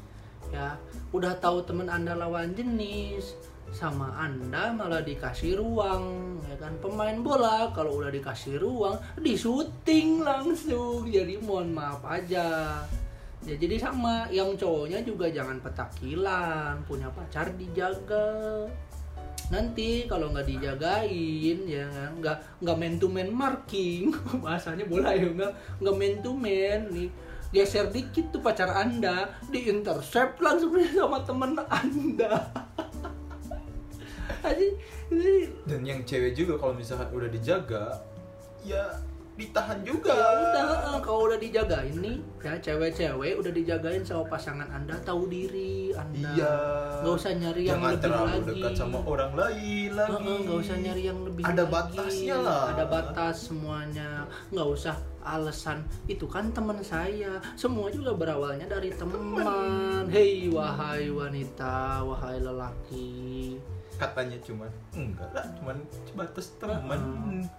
Ya 0.56 0.80
udah 1.12 1.36
tahu 1.43 1.63
teman 1.67 1.91
Anda 1.91 2.15
lawan 2.15 2.56
jenis 2.56 3.36
sama 3.71 4.12
Anda 4.19 4.75
malah 4.75 5.01
dikasih 5.01 5.57
ruang 5.57 6.38
ya 6.43 6.55
kan? 6.60 6.75
Pemain 6.84 7.17
bola 7.23 7.71
kalau 7.71 8.03
udah 8.03 8.12
dikasih 8.12 8.60
ruang 8.60 8.99
di 9.17 9.34
syuting 9.34 10.21
langsung. 10.21 11.07
Jadi 11.07 11.39
mohon 11.39 11.71
maaf 11.71 12.03
aja. 12.03 12.79
Ya 13.41 13.55
jadi 13.57 13.81
sama 13.81 14.29
yang 14.29 14.53
cowoknya 14.53 15.01
juga 15.01 15.25
jangan 15.31 15.57
petakilan 15.63 16.77
punya 16.86 17.10
pacar 17.10 17.49
dijaga. 17.57 18.69
Nanti 19.49 20.05
kalau 20.05 20.29
nggak 20.29 20.45
dijagain 20.45 21.60
ya 21.65 21.88
kan? 21.89 22.12
Nggak 22.19 22.38
nggak 22.62 22.77
man 22.77 22.93
to 22.99 23.07
man 23.07 23.29
marking. 23.31 24.13
Bahasanya 24.43 24.86
bola 24.86 25.15
ya 25.15 25.31
nggak 25.31 25.53
nggak 25.81 25.95
man 25.95 26.13
to 26.19 26.31
man 26.36 26.79
nih. 26.91 27.10
Geser 27.51 27.91
dikit 27.91 28.31
tuh 28.31 28.39
pacar 28.39 28.71
anda 28.71 29.27
di 29.51 29.67
intercept 29.67 30.39
langsung 30.39 30.71
sama 30.95 31.19
temen 31.27 31.60
anda 31.67 32.47
Dan 35.63 35.82
yang 35.84 36.02
cewek 36.04 36.34
juga 36.34 36.56
kalau 36.58 36.74
misalkan 36.74 37.10
udah 37.12 37.30
dijaga 37.30 37.86
Ya 38.62 38.86
ditahan 39.32 39.82
juga. 39.82 40.12
Ya 40.13 40.62
udah 40.70 41.02
kalau 41.02 41.26
udah 41.26 41.39
dijagain 41.39 41.98
nih 41.98 42.20
ya 42.44 42.54
cewek-cewek 42.62 43.39
udah 43.41 43.50
dijagain 43.50 44.04
sama 44.06 44.28
pasangan 44.28 44.70
anda 44.70 44.94
tahu 45.02 45.26
diri 45.26 45.96
anda. 45.98 46.30
Iya. 46.36 46.56
Nggak 47.02 47.15
usah 47.15 47.32
nyari 47.34 47.62
yang 47.65 47.80
Jangan 47.80 47.89
lebih 47.89 48.04
terlalu 48.06 48.30
lagi. 48.30 48.50
dekat 48.54 48.74
sama 48.78 49.00
orang 49.02 49.34
lain 49.34 49.89
lagi. 49.98 50.12
Heeh, 50.13 50.38
nggak 50.46 50.60
usah 50.62 50.78
nyari 50.78 51.04
yang 51.08 51.20
lebih 51.26 51.44
Ada 51.48 51.63
lagi. 51.63 51.74
batasnya 51.74 52.36
lah. 52.38 52.63
ada 52.70 52.86
batas 52.86 53.36
semuanya. 53.50 54.10
Nggak 54.54 54.67
usah 54.70 54.96
alasan. 55.24 55.78
Itu 56.06 56.26
kan 56.30 56.54
teman 56.54 56.78
saya. 56.86 57.32
Semua 57.58 57.88
juga 57.89 58.13
berawalnya 58.13 58.67
dari 58.70 58.94
teman. 58.94 60.06
Hei 60.12 60.52
wahai 60.54 61.10
wanita 61.10 62.04
wahai 62.04 62.38
lelaki 62.38 63.58
Katanya 64.02 64.38
cuman 64.42 64.72
Enggak 64.92 65.30
lah 65.30 65.46
Cuman 65.54 65.78
sebatas 66.04 66.48
teman. 66.58 67.00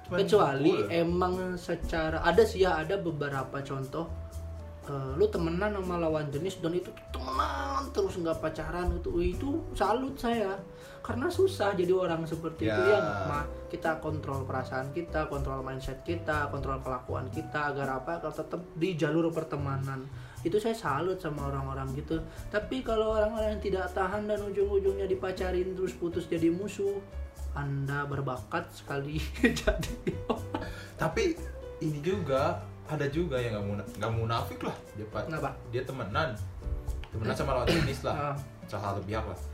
Cuman 0.02 0.18
kecuali 0.18 0.74
bola. 0.74 0.90
emang 0.92 1.34
secara 1.54 2.18
ada 2.20 2.42
sih 2.42 2.60
ya 2.60 2.76
ada 2.76 2.98
beberapa 2.98 3.62
contoh 3.62 4.10
eh, 4.82 5.10
lu 5.14 5.24
temenan 5.26 5.70
sama 5.72 5.94
lawan 5.96 6.26
jenis 6.28 6.58
dan 6.58 6.74
itu 6.74 6.90
temenan 7.08 7.62
temenan 7.78 7.84
terus 7.90 8.14
nggak 8.16 8.38
pacaran 8.38 8.90
itu 8.92 9.10
itu 9.20 9.50
salut 9.72 10.14
saya 10.14 10.58
karena 11.00 11.26
susah 11.26 11.70
jadi 11.72 11.90
orang 11.90 12.22
seperti 12.22 12.62
itu 12.64 12.80
Ya. 12.80 12.86
ya 12.88 12.98
nggak? 12.98 13.26
Ma, 13.26 13.40
kita 13.66 13.90
kontrol 13.98 14.42
perasaan 14.42 14.90
kita 14.90 15.26
kontrol 15.26 15.58
mindset 15.60 16.02
kita 16.02 16.46
kontrol 16.48 16.78
kelakuan 16.78 17.26
kita 17.28 17.70
agar 17.70 17.96
apa 17.96 18.18
agar 18.18 18.30
tetap 18.32 18.58
di 18.74 18.94
jalur 18.94 19.30
pertemanan 19.30 20.06
itu 20.42 20.58
saya 20.58 20.74
salut 20.74 21.18
sama 21.22 21.48
orang-orang 21.50 21.90
gitu. 21.94 22.18
Tapi 22.50 22.82
kalau 22.82 23.14
orang-orang 23.14 23.58
yang 23.58 23.62
tidak 23.62 23.86
tahan 23.94 24.26
dan 24.26 24.42
ujung-ujungnya 24.42 25.06
dipacarin 25.06 25.74
terus 25.74 25.94
putus 25.94 26.26
jadi 26.26 26.50
musuh 26.50 26.98
anda 27.52 28.08
berbakat 28.08 28.64
sekali. 28.72 29.20
Jadi 29.60 30.16
tapi 30.96 31.36
ini 31.84 32.00
juga 32.00 32.64
ada 32.88 33.04
juga 33.12 33.36
yang 33.36 33.60
nggak 33.60 33.66
muna- 33.68 33.90
nggak 34.00 34.12
munafik 34.16 34.60
lah. 34.64 34.76
Dia 34.96 35.04
Kenapa? 35.04 35.52
dia 35.68 35.84
temenan. 35.84 36.32
Temenan 37.12 37.34
sama 37.36 37.60
lawan 37.60 37.68
jenis 37.68 38.08
lah. 38.08 38.32
Ah. 38.32 38.36
salah 38.64 38.96
satu 38.96 39.04
pihak 39.04 39.20
lah 39.20 39.51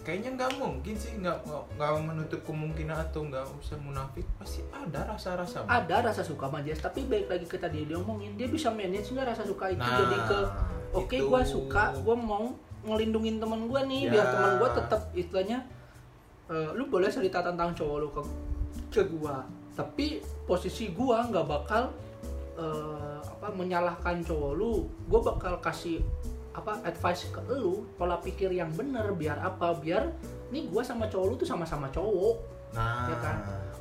kayaknya 0.00 0.30
nggak 0.32 0.50
mungkin 0.56 0.94
sih 0.96 1.12
nggak 1.16 1.44
nggak- 1.76 2.00
menutup 2.00 2.40
kemungkinan 2.42 2.96
atau 3.08 3.20
nggak 3.22 3.44
usah 3.60 3.76
munafik 3.78 4.24
pasti 4.36 4.64
ada 4.72 5.04
rasa-rasa 5.06 5.60
ada 5.68 5.96
rasa 6.00 6.24
suka 6.24 6.48
sama 6.48 6.64
tapi 6.64 7.04
baik 7.04 7.28
lagi 7.28 7.44
ke 7.44 7.60
tadi 7.60 7.84
dia 7.84 8.00
omongin 8.00 8.32
dia 8.34 8.48
bisa 8.48 8.72
manage 8.72 9.12
nggak 9.12 9.28
rasa 9.28 9.44
suka 9.44 9.68
itu 9.68 9.78
Nah, 9.78 10.00
jadi 10.00 10.16
ke 10.24 10.38
oke 10.96 11.14
itu. 11.14 11.28
gua 11.28 11.40
suka 11.44 11.92
gua 12.00 12.16
mau 12.16 12.48
ngelindungin 12.80 13.36
teman 13.36 13.68
gua 13.68 13.84
nih 13.84 14.08
Ya. 14.08 14.10
biar 14.10 14.26
teman 14.26 14.52
gua 14.56 14.68
tetap 14.72 15.00
istilahnya 15.12 15.58
eh, 16.48 16.70
lu 16.72 16.88
boleh 16.88 17.06
cerita 17.06 17.44
tentang 17.44 17.76
cowok 17.76 17.96
lu 17.96 18.08
ke 18.10 18.22
ke 18.90 19.02
gua 19.06 19.44
tapi 19.76 20.18
posisi 20.44 20.90
gua 20.90 21.22
nggak 21.22 21.46
bakal 21.46 21.92
eh, 22.56 23.16
apa 23.20 23.52
menyalahkan 23.52 24.24
cowok 24.24 24.52
lu 24.54 24.88
gua 25.06 25.20
bakal 25.28 25.60
kasih 25.60 26.00
apa 26.50 26.82
advice 26.82 27.30
ke 27.30 27.40
lu 27.48 27.86
pola 27.94 28.18
pikir 28.18 28.50
yang 28.50 28.70
bener 28.70 29.12
biar 29.12 29.38
apa? 29.38 29.74
Biar 29.74 30.10
nih 30.48 30.66
gua 30.66 30.82
sama 30.82 31.06
cowok 31.06 31.26
lu 31.26 31.34
tuh 31.36 31.46
sama-sama 31.46 31.86
cowok. 31.88 32.36
Nah. 32.72 33.06
Ya 33.08 33.16
kan? 33.18 33.36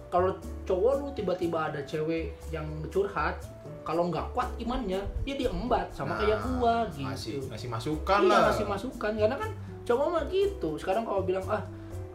kalau 0.10 0.34
cowok 0.66 0.94
lu 0.98 1.08
tiba-tiba 1.14 1.70
ada 1.70 1.86
cewek 1.86 2.34
yang 2.50 2.66
curhat 2.90 3.38
kalau 3.86 4.10
nggak 4.10 4.26
kuat 4.34 4.50
imannya 4.58 4.98
ya 5.22 5.34
dia 5.38 5.54
embat 5.54 5.86
sama 5.94 6.18
Nah, 6.18 6.20
kayak 6.20 6.40
gua 6.50 6.74
gitu. 6.90 7.06
ngasih 7.06 7.34
ngasih 7.46 7.70
masukan 7.70 8.20
iya 8.26 8.34
lah. 8.34 8.42
kasih 8.50 8.66
masukan. 8.66 9.12
Karena 9.14 9.38
kan 9.38 9.52
cowok 9.86 10.08
mah 10.10 10.24
gitu. 10.28 10.70
Sekarang 10.82 11.06
kalau 11.06 11.22
bilang 11.22 11.46
ah 11.46 11.62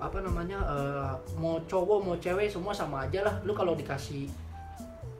apa 0.02 0.18
namanya 0.20 0.58
eh, 0.66 1.10
mau 1.38 1.62
cowok 1.64 1.98
mau 2.02 2.16
cewek 2.18 2.50
semua 2.50 2.74
sama 2.74 3.06
aja 3.06 3.22
lah. 3.22 3.34
Lu 3.46 3.54
kalau 3.54 3.74
dikasih 3.74 4.26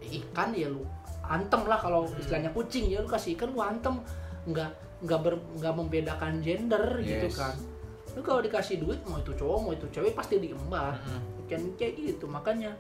ikan 0.03 0.51
ya 0.51 0.67
lu 0.67 0.83
antem 1.25 1.63
lah 1.65 1.79
kalau 1.79 2.05
Hmm. 2.05 2.19
istilahnya 2.19 2.51
kucing 2.51 2.91
ya 2.91 3.01
lu 3.01 3.09
kasih 3.09 3.35
ikan 3.35 3.51
lu 3.51 3.63
antem. 3.63 3.95
Nggak 4.45 4.71
nggak 5.05 5.21
ber 5.21 5.35
nggak 5.61 5.75
membedakan 5.77 6.33
gender 6.41 6.85
gitu 7.05 7.29
Yes. 7.29 7.37
kan. 7.37 7.55
Lu 8.15 8.23
kalau 8.23 8.41
dikasih 8.41 8.81
duit 8.81 9.01
mau 9.05 9.21
itu 9.21 9.35
cowok 9.35 9.59
mau 9.61 9.73
itu 9.75 9.87
cewek 9.93 10.15
pasti 10.15 10.41
diembat 10.41 10.97
Mm-mm. 10.97 11.45
kan 11.45 11.61
kayak 11.77 11.93
gitu. 11.99 12.25
Makanya 12.25 12.73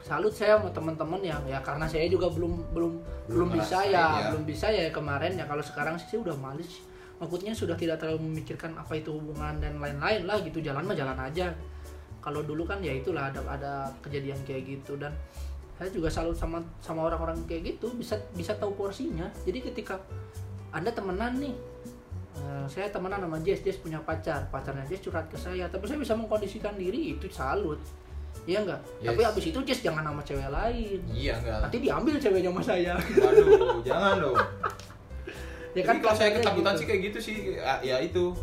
salut 0.00 0.32
saya 0.32 0.56
sama 0.56 0.72
teman-teman 0.72 1.20
yang 1.20 1.42
ya 1.44 1.60
karena 1.60 1.84
saya 1.84 2.08
juga 2.08 2.32
belum 2.32 2.72
belum 2.72 2.92
belum, 3.28 3.48
bisa 3.52 3.84
ngerasain 3.84 3.92
ya, 3.92 4.06
ya. 4.08 4.26
belum 4.32 4.44
bisa 4.48 4.66
ya 4.72 4.88
kemarin. 4.88 5.32
Ya 5.36 5.44
kalau 5.44 5.60
sekarang 5.60 6.00
sih 6.00 6.16
udah 6.16 6.32
males. 6.38 6.80
Maksudnya 7.18 7.50
sudah 7.50 7.74
tidak 7.74 7.98
terlalu 7.98 8.30
memikirkan 8.30 8.78
apa 8.78 8.94
itu 8.94 9.10
hubungan 9.10 9.58
dan 9.58 9.82
lain-lain 9.82 10.22
lah 10.22 10.38
gitu. 10.40 10.62
Jalan 10.62 10.86
mah 10.86 10.94
jalan 10.94 11.18
aja. 11.18 11.50
Kalau 12.22 12.46
dulu 12.46 12.62
kan 12.62 12.78
ya 12.78 12.94
itulah 12.94 13.28
ada 13.28 13.42
ada 13.42 13.72
kejadian 14.00 14.38
kayak 14.46 14.64
gitu. 14.64 14.94
Dan 14.96 15.10
saya 15.74 15.90
juga 15.90 16.08
salut 16.14 16.38
sama 16.38 16.62
sama 16.78 17.10
orang-orang 17.10 17.42
kayak 17.50 17.74
gitu. 17.74 17.90
Bisa 17.98 18.14
bisa 18.38 18.54
tahu 18.54 18.78
porsinya. 18.78 19.26
Jadi 19.42 19.66
ketika 19.66 19.98
anda 20.70 20.90
temenan 20.90 21.36
nih. 21.36 21.54
Eh, 22.38 22.66
saya 22.70 22.86
temenan 22.88 23.18
sama 23.18 23.38
Jess, 23.42 23.60
Jess 23.60 23.82
punya 23.82 23.98
pacar, 23.98 24.46
pacarnya 24.48 24.86
Jess 24.86 25.02
curhat 25.02 25.26
ke 25.26 25.34
saya, 25.34 25.66
tapi 25.66 25.90
saya 25.90 25.98
bisa 25.98 26.14
mengkondisikan 26.14 26.78
diri 26.78 27.18
itu 27.18 27.26
salut, 27.28 27.82
iya 28.46 28.62
enggak? 28.62 28.78
Yes. 29.02 29.10
Tapi 29.10 29.20
abis 29.26 29.44
itu 29.50 29.58
Jess 29.66 29.82
jangan 29.82 30.06
sama 30.06 30.22
cewek 30.22 30.46
lain, 30.46 31.00
iya 31.10 31.34
enggak 31.34 31.66
nanti 31.66 31.76
diambil 31.82 32.14
ceweknya 32.14 32.50
sama 32.54 32.62
saya, 32.62 32.94
waduh 32.94 33.82
jangan 33.82 34.14
dong. 34.22 34.38
Ya 35.76 35.84
kan 35.84 36.00
kalau 36.02 36.16
saya 36.16 36.32
ketakutan 36.34 36.74
gitu. 36.74 36.80
sih 36.80 36.86
kayak 36.90 37.00
gitu 37.06 37.18
sih. 37.22 37.36
Ya, 37.54 37.74
ya 37.84 37.96
itu. 38.02 38.34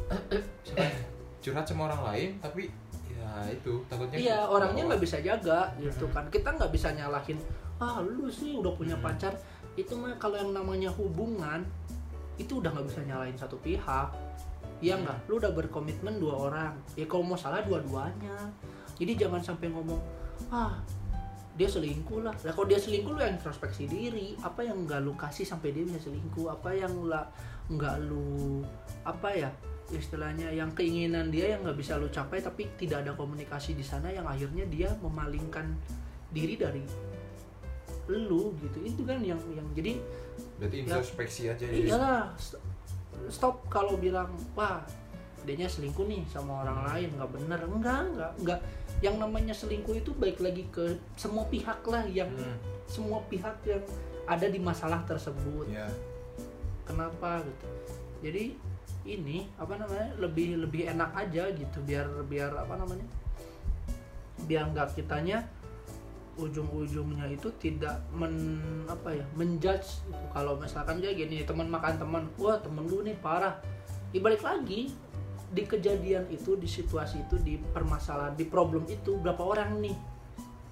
Curhat 1.43 1.65
sama 1.67 1.89
orang 1.91 2.01
lain 2.13 2.29
tapi 2.39 2.69
ya 3.11 3.29
itu 3.51 3.81
takutnya 3.85 4.15
Iya 4.15 4.39
orangnya 4.45 4.93
nggak 4.93 5.01
bisa 5.03 5.17
jaga 5.19 5.73
gitu 5.81 6.05
kan, 6.15 6.25
kita 6.29 6.53
nggak 6.55 6.71
bisa 6.71 6.93
nyalahin, 6.93 7.35
ah 7.77 7.99
lu 7.99 8.29
sih 8.29 8.55
udah 8.55 8.71
punya 8.73 8.95
Hmm. 8.95 9.03
pacar, 9.03 9.33
itu 9.75 9.91
mah 9.93 10.15
kalau 10.15 10.37
yang 10.39 10.51
namanya 10.53 10.87
hubungan 10.95 11.65
itu 12.35 12.59
udah 12.59 12.69
nggak 12.71 12.87
bisa 12.87 12.99
nyalahin 13.07 13.37
satu 13.39 13.55
pihak, 13.59 14.09
iya 14.83 14.99
nggak? 14.99 15.31
Lu 15.31 15.39
udah 15.39 15.51
berkomitmen 15.55 16.19
dua 16.19 16.35
orang, 16.51 16.73
ya 16.99 17.07
kalau 17.07 17.23
mau 17.23 17.39
salah 17.39 17.63
dua-duanya, 17.63 18.51
jadi 18.99 19.27
jangan 19.27 19.41
sampai 19.43 19.71
ngomong, 19.71 19.99
ah 20.51 20.79
dia 21.55 21.71
selingkuh 21.71 22.19
lah. 22.19 22.35
Lah 22.43 22.51
kalau 22.51 22.67
dia 22.67 22.79
selingkuh 22.79 23.15
lu 23.15 23.19
yang 23.23 23.39
introspeksi 23.39 23.87
diri, 23.87 24.35
apa 24.43 24.67
yang 24.67 24.83
nggak 24.83 24.99
lu 24.99 25.15
kasih 25.15 25.47
sampai 25.47 25.71
dia 25.71 25.87
bisa 25.87 26.03
selingkuh, 26.03 26.51
apa 26.51 26.75
yang 26.75 26.91
lah 27.07 27.31
nggak 27.71 27.95
lu 28.05 28.61
apa 29.01 29.29
ya 29.33 29.49
istilahnya 29.89 30.49
yang 30.49 30.73
keinginan 30.73 31.29
dia 31.29 31.53
yang 31.53 31.61
nggak 31.61 31.77
bisa 31.77 31.97
lu 31.97 32.09
capai 32.09 32.41
tapi 32.41 32.69
tidak 32.77 33.05
ada 33.05 33.13
komunikasi 33.13 33.77
di 33.77 33.85
sana 33.85 34.09
yang 34.09 34.25
akhirnya 34.25 34.65
dia 34.65 34.89
memalingkan 35.01 35.77
diri 36.33 36.57
dari 36.59 36.83
lu 38.11 38.53
gitu. 38.59 38.83
Itu 38.83 39.01
kan 39.07 39.23
yang 39.23 39.39
yang 39.55 39.65
jadi 39.71 39.97
berarti 40.55 40.77
introspeksi 40.87 41.41
aja 41.51 41.65
ya. 41.67 41.75
Iyalah 41.75 42.31
st- 42.39 42.61
stop 43.27 43.67
kalau 43.67 43.99
bilang 43.99 44.31
wah 44.55 44.79
dianya 45.45 45.69
selingkuh 45.69 46.05
nih 46.07 46.23
sama 46.31 46.63
orang 46.65 46.79
lain. 46.89 47.09
Nggak 47.19 47.31
bener. 47.35 47.59
Enggak 47.67 47.99
enggak 48.11 48.31
enggak 48.41 48.59
yang 49.03 49.15
namanya 49.19 49.51
selingkuh 49.51 49.95
itu 49.99 50.15
baik 50.15 50.39
lagi 50.39 50.63
ke 50.71 50.95
semua 51.19 51.43
pihak 51.51 51.83
lah 51.85 52.03
yang 52.07 52.31
Hmm, 52.31 52.57
semua 52.87 53.19
pihak 53.27 53.59
yang 53.67 53.83
ada 54.25 54.47
di 54.47 54.57
masalah 54.57 55.03
tersebut. 55.05 55.67
Ya 55.69 55.85
kenapa 56.85 57.43
gitu? 57.43 57.67
Jadi 58.25 58.43
ini 59.05 59.45
apa 59.61 59.77
namanya 59.77 60.17
lebih 60.17 60.57
lebih 60.65 60.89
enak 60.89 61.11
aja 61.13 61.51
gitu. 61.53 61.77
Biar 61.85 62.09
biar 62.25 62.55
apa 62.57 62.73
namanya 62.79 63.05
biar 64.45 64.69
nggak 64.73 64.93
kitanya 64.97 65.41
ujung-ujungnya 66.35 67.31
itu 67.31 67.47
tidak 67.57 67.99
men 68.11 68.59
apa 68.91 69.15
ya 69.15 69.25
menjudge 69.39 70.03
gitu. 70.03 70.25
kalau 70.35 70.59
misalkan 70.59 70.99
kayak 70.99 71.15
gini 71.15 71.47
teman 71.47 71.71
makan 71.71 71.95
teman 71.95 72.23
wah 72.35 72.59
temen 72.59 72.83
lu 72.87 73.01
nih 73.03 73.15
parah. 73.19 73.59
Dibalik 74.11 74.43
lagi 74.43 74.91
di 75.51 75.63
kejadian 75.63 76.27
itu 76.31 76.59
di 76.59 76.67
situasi 76.67 77.23
itu 77.27 77.39
di 77.39 77.59
permasalahan 77.59 78.35
di 78.35 78.47
problem 78.47 78.83
itu 78.87 79.15
berapa 79.19 79.39
orang 79.43 79.79
nih 79.79 79.95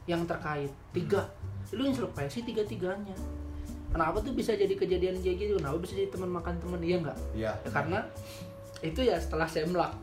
yang 0.08 0.28
terkait? 0.28 0.72
Tiga. 0.92 1.32
Lu 1.72 1.88
introspeksi 1.88 2.44
tiga 2.44 2.68
tiganya 2.68 3.16
kenapa 3.94 4.26
tuh 4.26 4.34
bisa 4.34 4.58
jadi 4.58 4.74
kejadian 4.74 5.22
kayak 5.22 5.38
gitu? 5.38 5.54
Kenapa 5.62 5.78
bisa 5.78 5.94
jadi 5.94 6.10
teman 6.10 6.32
makan 6.34 6.54
teman? 6.58 6.82
Iya 6.82 6.98
nggak? 7.06 7.18
Ya 7.38 7.52
ya 7.62 7.70
karena 7.70 8.00
itu 8.84 9.00
ya 9.00 9.16
setelah 9.16 9.48
saya 9.48 9.64
melak 9.64 9.96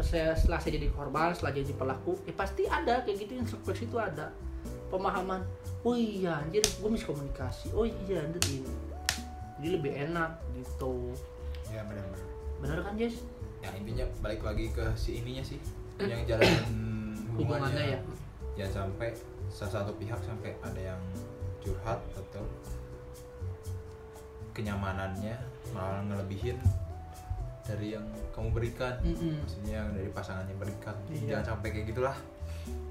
setelah 0.00 0.56
saya 0.56 0.72
jadi 0.80 0.88
korban 0.88 1.36
setelah 1.36 1.52
jadi 1.52 1.68
pelaku 1.76 2.16
ya 2.24 2.32
pasti 2.32 2.64
ada 2.64 3.04
kayak 3.04 3.28
gitu 3.28 3.36
introspeksi 3.36 3.84
itu 3.84 4.00
ada 4.00 4.32
pemahaman 4.92 5.40
oh 5.82 5.96
iya 5.98 6.38
anjir 6.38 6.62
gue 6.62 6.90
miskomunikasi. 6.90 7.74
Oh 7.74 7.88
iya 7.88 8.22
anjir 8.22 8.42
ini. 8.52 8.72
Jadi 9.58 9.68
lebih 9.78 9.92
enak 10.10 10.38
gitu. 10.54 11.14
Ya 11.72 11.82
benar-benar 11.88 12.28
bener 12.62 12.78
kan 12.86 12.94
Jess? 12.94 13.26
Ya 13.62 13.70
intinya 13.74 14.06
balik 14.22 14.42
lagi 14.46 14.70
ke 14.70 14.84
si 14.94 15.18
ininya 15.18 15.42
sih 15.42 15.58
yang 15.98 16.22
jalan 16.26 16.46
hubungannya 17.34 17.34
hubungannya. 17.38 17.98
Ya 18.54 18.66
jangan 18.70 18.92
sampai 18.92 19.16
salah 19.50 19.82
satu 19.82 19.92
pihak 19.98 20.20
sampai 20.22 20.54
ada 20.62 20.94
yang 20.94 21.02
curhat 21.62 21.98
atau 22.14 22.44
kenyamanannya 24.52 25.34
malah 25.72 26.04
ngelebihin 26.06 26.58
dari 27.62 27.94
yang 27.94 28.06
kamu 28.34 28.50
berikan. 28.50 28.94
Mm-mm. 29.02 29.40
maksudnya 29.42 29.72
yang 29.82 29.88
dari 29.94 30.10
pasangannya 30.10 30.54
berikan. 30.58 30.94
Iya. 31.10 31.38
jangan 31.38 31.56
sampai 31.56 31.68
kayak 31.70 31.86
gitulah 31.94 32.16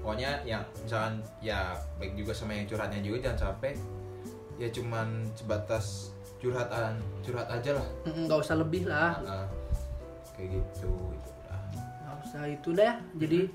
pokoknya 0.02 0.42
yang 0.42 0.66
misalkan 0.82 1.22
ya 1.38 1.78
baik 1.96 2.18
juga 2.18 2.34
sama 2.34 2.58
yang 2.58 2.66
curhatnya 2.66 3.00
juga 3.00 3.30
jangan 3.30 3.38
sampai 3.54 3.78
ya 4.58 4.68
cuman 4.68 5.30
sebatas 5.38 6.12
curhatan 6.42 6.98
curhat 7.22 7.46
aja 7.46 7.78
lah. 7.78 7.86
Nggak 8.02 8.38
usah 8.42 8.58
lebih 8.58 8.90
lah. 8.90 9.22
Nah, 9.22 9.46
kayak 10.34 10.58
gitu 10.58 10.90
itu 10.90 10.90
udah. 10.90 11.60
nggak 12.02 12.16
usah 12.26 12.42
itu 12.50 12.68
ya. 12.74 12.98
jadi 13.14 13.46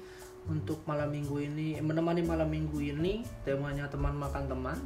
untuk 0.48 0.80
malam 0.88 1.12
minggu 1.12 1.44
ini 1.44 1.76
menemani 1.84 2.24
malam 2.24 2.48
minggu 2.48 2.80
ini 2.80 3.28
temanya 3.44 3.92
teman 3.92 4.16
makan 4.16 4.48
teman 4.48 4.80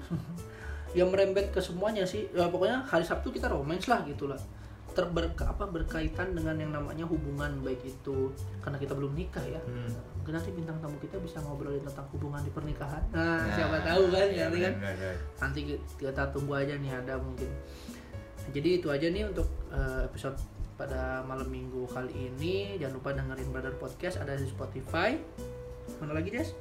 yang 0.98 1.14
merembet 1.14 1.54
ke 1.54 1.62
semuanya 1.62 2.10
sih. 2.10 2.26
Ya 2.34 2.50
pokoknya 2.50 2.90
hari 2.90 3.06
Sabtu 3.06 3.30
kita 3.30 3.46
romance 3.46 3.86
lah 3.86 4.02
gitulah 4.10 4.42
terber 4.92 5.32
apa 5.40 5.64
berkaitan 5.72 6.36
dengan 6.36 6.60
yang 6.60 6.76
namanya 6.76 7.08
hubungan 7.08 7.64
baik 7.64 7.80
itu 7.86 8.34
karena 8.60 8.82
kita 8.82 8.98
belum 8.98 9.14
nikah 9.14 9.46
ya. 9.46 9.62
Hmm. 9.62 9.94
Nanti 10.30 10.54
bintang 10.54 10.78
tamu 10.78 10.98
kita 11.02 11.18
bisa 11.18 11.42
ngobrolin 11.42 11.82
tentang 11.82 12.06
hubungan 12.14 12.46
di 12.46 12.54
pernikahan 12.54 13.02
nah, 13.10 13.42
Nah, 13.42 13.58
siapa 13.58 13.82
tahu 13.82 14.04
kan 14.14 14.28
iya, 14.30 14.46
nanti 14.46 14.60
kan 14.62 14.74
benar-benar. 14.78 15.16
nanti 15.42 15.60
kita 15.98 16.24
tunggu 16.30 16.54
aja 16.54 16.74
nih 16.78 16.92
ada 16.94 17.14
mungkin 17.18 17.50
jadi 18.54 18.70
itu 18.78 18.88
aja 18.94 19.08
nih 19.10 19.24
untuk 19.26 19.48
eh, 19.74 20.06
episode 20.06 20.38
pada 20.76 21.22
malam 21.30 21.46
minggu 21.46 21.86
kali 21.94 22.34
ini. 22.34 22.74
Jangan 22.82 22.96
lupa 22.98 23.14
dengerin 23.14 23.54
Brother 23.54 23.78
Podcast 23.78 24.18
ada 24.18 24.34
di 24.34 24.50
Spotify. 24.50 25.14
Mana 26.02 26.18
lagi, 26.18 26.34
Des? 26.34 26.52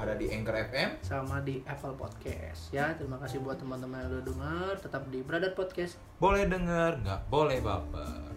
ada 0.00 0.16
di 0.16 0.32
Anchor 0.32 0.56
FM 0.72 0.90
Sama 1.04 1.44
di 1.44 1.60
Apple 1.68 1.92
Podcast 1.92 2.72
ya. 2.72 2.96
Terima 2.96 3.20
kasih 3.20 3.44
buat 3.44 3.60
teman-teman 3.60 4.00
yang 4.00 4.08
udah 4.16 4.24
dengar. 4.24 4.72
Tetap 4.80 5.04
di 5.12 5.20
Brother 5.20 5.52
Podcast. 5.52 6.00
boleh 6.16 6.48
denger 6.48 7.04
nggak 7.04 7.20
boleh 7.28 7.60
baper 7.60 8.32